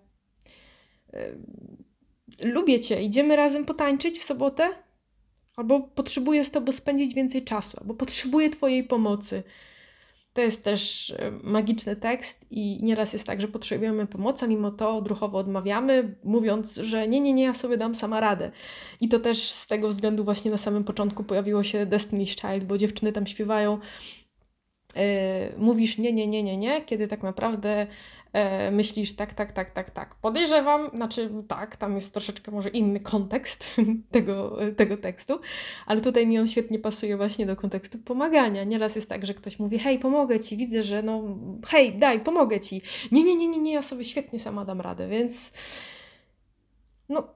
e, 1.13 1.29
lubię 2.43 2.79
cię, 2.79 3.03
idziemy 3.03 3.35
razem 3.35 3.65
potańczyć 3.65 4.19
w 4.19 4.23
sobotę? 4.23 4.69
Albo 5.55 5.81
potrzebuję 5.81 6.45
z 6.45 6.51
tobą 6.51 6.71
spędzić 6.71 7.13
więcej 7.13 7.43
czasu, 7.43 7.77
albo 7.81 7.93
potrzebuję 7.93 8.49
twojej 8.49 8.83
pomocy. 8.83 9.43
To 10.33 10.41
jest 10.41 10.63
też 10.63 11.11
e, 11.11 11.31
magiczny 11.43 11.95
tekst 11.95 12.45
i 12.51 12.79
nieraz 12.83 13.13
jest 13.13 13.25
tak, 13.25 13.41
że 13.41 13.47
potrzebujemy 13.47 14.07
pomocy, 14.07 14.45
a 14.45 14.47
mimo 14.47 14.71
to 14.71 14.97
odruchowo 14.97 15.37
odmawiamy, 15.37 16.15
mówiąc, 16.23 16.75
że 16.75 17.07
nie, 17.07 17.21
nie, 17.21 17.33
nie, 17.33 17.43
ja 17.43 17.53
sobie 17.53 17.77
dam 17.77 17.95
sama 17.95 18.19
radę. 18.19 18.51
I 19.01 19.09
to 19.09 19.19
też 19.19 19.51
z 19.51 19.67
tego 19.67 19.87
względu 19.87 20.23
właśnie 20.23 20.51
na 20.51 20.57
samym 20.57 20.83
początku 20.83 21.23
pojawiło 21.23 21.63
się 21.63 21.85
Destiny's 21.85 22.41
Child, 22.41 22.63
bo 22.63 22.77
dziewczyny 22.77 23.11
tam 23.11 23.27
śpiewają 23.27 23.79
mówisz 25.57 25.97
nie, 25.97 26.13
nie, 26.13 26.27
nie, 26.27 26.43
nie, 26.43 26.57
nie, 26.57 26.81
kiedy 26.81 27.07
tak 27.07 27.23
naprawdę 27.23 27.87
yy, 28.33 28.71
myślisz 28.71 29.15
tak, 29.15 29.33
tak, 29.33 29.51
tak, 29.51 29.71
tak, 29.71 29.91
tak. 29.91 30.15
Podejrzewam, 30.15 30.89
znaczy 30.93 31.29
tak, 31.47 31.75
tam 31.75 31.95
jest 31.95 32.13
troszeczkę 32.13 32.51
może 32.51 32.69
inny 32.69 32.99
kontekst 32.99 33.65
tego, 34.11 34.57
tego 34.77 34.97
tekstu, 34.97 35.39
ale 35.85 36.01
tutaj 36.01 36.27
mi 36.27 36.39
on 36.39 36.47
świetnie 36.47 36.79
pasuje 36.79 37.17
właśnie 37.17 37.45
do 37.45 37.55
kontekstu 37.55 37.99
pomagania. 37.99 38.63
Nieraz 38.63 38.95
jest 38.95 39.09
tak, 39.09 39.25
że 39.25 39.33
ktoś 39.33 39.59
mówi, 39.59 39.79
hej, 39.79 39.99
pomogę 39.99 40.39
ci, 40.39 40.57
widzę, 40.57 40.83
że 40.83 41.03
no, 41.03 41.23
hej, 41.67 41.93
daj, 41.93 42.19
pomogę 42.19 42.59
ci. 42.59 42.81
Nie, 43.11 43.23
nie, 43.23 43.35
nie, 43.35 43.47
nie, 43.47 43.59
nie, 43.59 43.73
ja 43.73 43.81
sobie 43.81 44.03
świetnie 44.03 44.39
sama 44.39 44.65
dam 44.65 44.81
radę, 44.81 45.07
więc 45.07 45.53
no, 47.09 47.27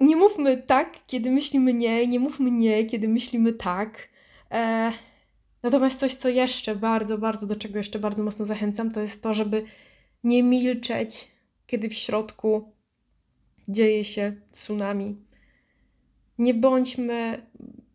nie 0.00 0.16
mówmy 0.16 0.56
tak, 0.56 1.06
kiedy 1.06 1.30
myślimy 1.30 1.74
nie, 1.74 2.06
nie 2.06 2.20
mówmy 2.20 2.50
nie, 2.50 2.84
kiedy 2.84 3.08
myślimy 3.08 3.52
tak. 3.52 4.08
E, 4.50 4.92
Natomiast 5.66 6.00
coś, 6.00 6.14
co 6.14 6.28
jeszcze 6.28 6.76
bardzo, 6.76 7.18
bardzo, 7.18 7.46
do 7.46 7.56
czego 7.56 7.78
jeszcze 7.78 7.98
bardzo 7.98 8.22
mocno 8.22 8.44
zachęcam, 8.44 8.90
to 8.90 9.00
jest 9.00 9.22
to, 9.22 9.34
żeby 9.34 9.64
nie 10.24 10.42
milczeć, 10.42 11.28
kiedy 11.66 11.88
w 11.88 11.94
środku 11.94 12.72
dzieje 13.68 14.04
się 14.04 14.36
tsunami. 14.52 15.16
Nie 16.38 16.54
bądźmy 16.54 17.46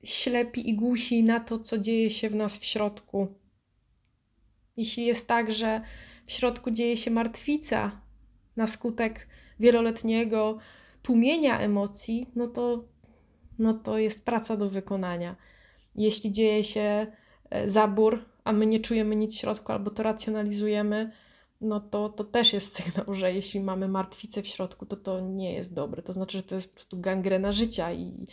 ślepi 0.04 0.70
i 0.70 0.76
głusi 0.76 1.24
na 1.24 1.40
to, 1.40 1.60
co 1.60 1.78
dzieje 1.78 2.10
się 2.10 2.30
w 2.30 2.36
nas 2.36 2.58
w 2.58 2.66
środku. 2.66 3.28
Jeśli 4.78 5.06
jest 5.06 5.28
tak, 5.28 5.52
że 5.52 5.82
w 6.26 6.32
środku 6.32 6.72
dzieje 6.72 6.98
się 6.98 7.12
martwica 7.12 8.02
na 8.56 8.68
skutek 8.68 9.28
wieloletniego 9.60 10.58
tłumienia 11.02 11.60
emocji, 11.60 12.28
no 12.36 12.48
to, 12.48 12.84
no 13.60 13.74
to 13.74 13.98
jest 13.98 14.26
praca 14.26 14.58
do 14.58 14.70
wykonania. 14.70 15.36
Jeśli 15.96 16.32
dzieje 16.32 16.64
się 16.64 17.08
zabór, 17.66 18.26
a 18.44 18.54
my 18.54 18.66
nie 18.66 18.80
czujemy 18.80 19.16
nic 19.16 19.36
w 19.36 19.40
środku 19.40 19.72
albo 19.72 19.92
to 19.92 20.04
racjonalizujemy, 20.04 21.12
no 21.62 21.80
to, 21.80 22.10
to 22.10 22.24
też 22.24 22.54
jest 22.54 22.74
sygnał, 22.84 23.16
że 23.16 23.34
jeśli 23.34 23.60
mamy 23.60 23.88
martwicę 23.88 24.42
w 24.42 24.48
środku, 24.48 24.86
to 24.86 24.96
to 24.96 25.20
nie 25.20 25.54
jest 25.54 25.74
dobre. 25.74 26.02
To 26.02 26.14
znaczy, 26.14 26.38
że 26.38 26.44
to 26.44 26.56
jest 26.56 26.68
po 26.68 26.74
prostu 26.74 27.00
gangrena 27.00 27.52
życia 27.52 27.92
i, 27.92 28.28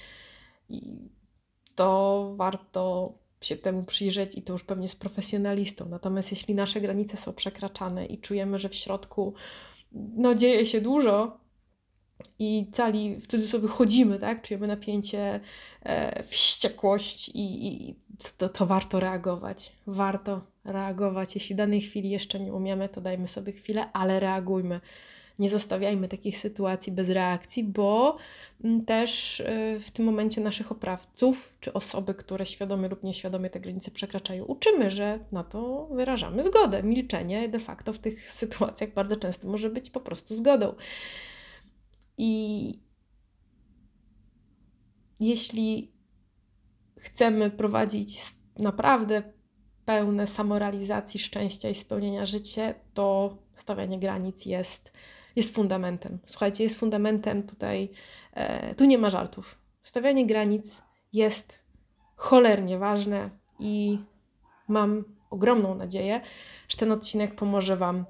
i 0.68 0.98
to 1.74 2.31
warto 2.37 3.12
się 3.40 3.57
temu 3.57 3.85
przyjrzeć 3.85 4.35
i 4.35 4.42
to 4.42 4.52
już 4.52 4.64
pewnie 4.64 4.88
z 4.88 4.96
profesjonalistą. 4.96 5.88
Natomiast 5.88 6.31
jeśli 6.31 6.54
nasze 6.54 6.81
granice 6.81 7.16
są 7.16 7.33
przekraczane 7.33 8.07
i 8.07 8.18
czujemy, 8.18 8.59
że 8.59 8.68
w 8.68 8.74
środku 8.74 9.35
no, 9.92 10.35
dzieje 10.35 10.66
się 10.66 10.81
dużo, 10.81 11.38
i 12.38 12.66
cali 12.72 13.16
w 13.16 13.26
cudzysłowie 13.26 13.68
chodzimy, 13.68 14.18
tak? 14.18 14.42
Czujemy 14.42 14.66
napięcie, 14.66 15.40
e, 15.83 16.22
wściekłość 16.22 17.28
i, 17.28 17.66
i 17.66 17.94
to, 18.38 18.48
to 18.48 18.66
warto 18.66 19.00
reagować. 19.00 19.72
Warto 19.87 20.40
reagować. 20.64 21.35
Jeśli 21.35 21.54
w 21.54 21.59
danej 21.59 21.81
chwili 21.81 22.11
jeszcze 22.11 22.40
nie 22.40 22.52
umiemy, 22.52 22.88
to 22.88 23.00
dajmy 23.00 23.28
sobie 23.28 23.52
chwilę, 23.52 23.92
ale 23.92 24.20
reagujmy. 24.20 24.81
Nie 25.38 25.50
zostawiajmy 25.50 26.09
takich 26.09 26.38
sytuacji 26.38 26.92
bez 26.92 27.09
reakcji, 27.09 27.64
bo 27.64 28.16
mm, 28.64 28.85
też 28.85 29.40
e, 29.40 29.81
w 29.81 29.90
tym 29.90 30.04
momencie 30.04 30.40
naszych 30.40 30.72
oprawców, 30.72 31.54
czy 31.61 31.72
osoby, 31.72 32.14
które 32.14 32.46
świadomie 32.46 32.88
lub 32.88 33.02
nieświadomie 33.02 33.50
te 33.50 33.61
granice 33.61 33.90
przekraczają, 33.90 34.44
uczymy, 34.44 34.90
że 34.90 35.18
na 35.33 35.44
to 35.44 35.87
wyrażamy 35.87 36.42
zgodę. 36.42 36.83
Milczenie 36.83 37.48
de 37.48 37.59
facto 37.59 37.92
w 37.92 37.98
tych 37.98 38.31
sytuacjach 38.31 38.92
bardzo 38.92 39.16
często 39.16 39.48
może 39.48 39.70
być 39.70 39.90
po 39.90 40.00
prostu 40.00 40.35
zgodą. 40.35 40.75
I 42.19 42.83
jeśli 45.21 45.92
chcemy 46.96 47.50
prowadzić 47.50 48.35
naprawdę 48.58 49.23
pełne 49.85 50.27
samorealizacji, 50.27 51.21
szczęścia 51.21 51.69
i 51.69 51.75
spełnienia 51.75 52.27
życia, 52.27 52.75
to 52.94 53.38
stawianie 53.54 53.98
granic 53.98 54.46
jest, 54.46 54.92
jest 55.37 55.54
fundamentem. 55.54 56.19
Słuchajcie, 56.25 56.64
jest 56.64 56.79
fundamentem 56.79 57.42
tutaj, 57.42 57.90
e, 58.33 58.75
tu 58.75 58.85
nie 58.85 58.98
ma 58.98 59.10
żartów. 59.10 59.58
Stawianie 59.83 60.27
granic 60.27 60.83
jest 61.12 61.58
cholernie 62.16 62.79
ważne 62.79 63.31
i 63.58 63.98
mam 64.69 65.04
ogromną 65.31 65.75
nadzieję, 65.75 66.21
że 66.69 66.77
ten 66.77 66.92
odcinek 66.92 67.35
pomoże 67.35 67.77
Wam 67.77 68.04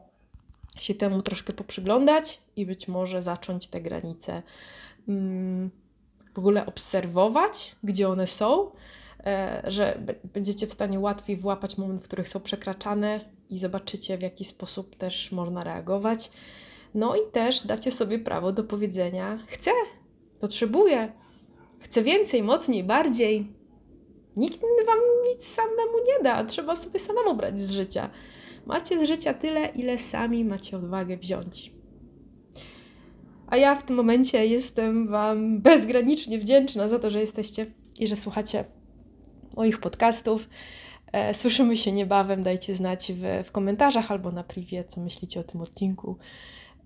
się 0.83 0.95
temu 0.95 1.23
troszkę 1.23 1.53
poprzyglądać 1.53 2.41
i 2.57 2.67
być 2.67 2.89
może 2.89 3.23
zacząć 3.23 3.69
te 3.69 3.81
granice 3.81 4.43
mm, 5.09 5.71
w 6.35 6.39
ogóle 6.39 6.67
obserwować, 6.67 7.77
gdzie 7.83 8.09
one 8.09 8.27
są, 8.27 8.71
e, 9.27 9.63
że 9.67 9.99
będziecie 10.35 10.67
w 10.67 10.73
stanie 10.73 11.01
łatwiej 11.01 11.37
włapać 11.37 11.79
moment, 11.79 12.03
w 12.03 12.05
których 12.05 12.29
są 12.29 12.41
przekraczane 12.41 13.21
i 13.51 13.59
zobaczycie, 13.59 14.19
w 14.19 14.23
jaki 14.23 14.45
sposób 14.45 14.97
też 14.97 15.33
można 15.33 15.65
reagować. 15.65 16.31
No 16.95 17.17
i 17.17 17.21
też 17.33 17.67
dacie 17.67 17.93
sobie 17.93 18.19
prawo 18.19 18.53
do 18.53 18.65
powiedzenia: 18.65 19.39
chcę, 19.47 19.71
potrzebuję, 20.41 21.13
chcę 21.81 22.03
więcej, 22.03 22.43
mocniej, 22.43 22.85
bardziej. 22.85 23.53
Nikt 24.37 24.61
wam 24.87 24.99
nic 25.27 25.47
samemu 25.47 25.99
nie 26.07 26.25
da, 26.25 26.45
trzeba 26.45 26.77
sobie 26.77 27.01
samemu 27.01 27.35
brać 27.35 27.61
z 27.61 27.71
życia. 27.71 28.11
Macie 28.69 29.01
z 29.01 29.09
życia 29.09 29.35
tyle, 29.35 29.67
ile 29.67 29.99
sami 29.99 30.45
macie 30.45 30.77
odwagę 30.77 31.17
wziąć. 31.17 31.73
A 33.47 33.57
ja 33.57 33.75
w 33.75 33.83
tym 33.83 33.97
momencie 33.97 34.47
jestem 34.47 35.09
Wam 35.09 35.61
bezgranicznie 35.61 36.39
wdzięczna 36.39 36.89
za 36.89 36.99
to, 36.99 37.11
że 37.11 37.21
jesteście 37.21 37.67
i 38.01 38.07
że 38.07 38.17
słuchacie 38.17 38.65
moich 39.57 39.81
podcastów. 39.81 40.49
E, 41.13 41.35
Słyszymy 41.35 41.77
się 41.77 41.93
niebawem. 41.93 42.43
Dajcie 42.43 42.75
znać 42.75 43.13
w, 43.13 43.45
w 43.45 43.51
komentarzach 43.51 44.11
albo 44.11 44.33
na 44.33 44.45
privie, 44.45 44.85
co 44.85 45.01
myślicie 45.01 45.41
o 45.41 45.45
tym 45.45 45.61
odcinku. 45.61 46.19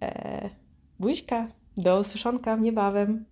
E, 0.02 0.50
Buźka, 0.98 1.48
do 1.76 2.00
usłyszonka 2.00 2.56
niebawem. 2.56 3.24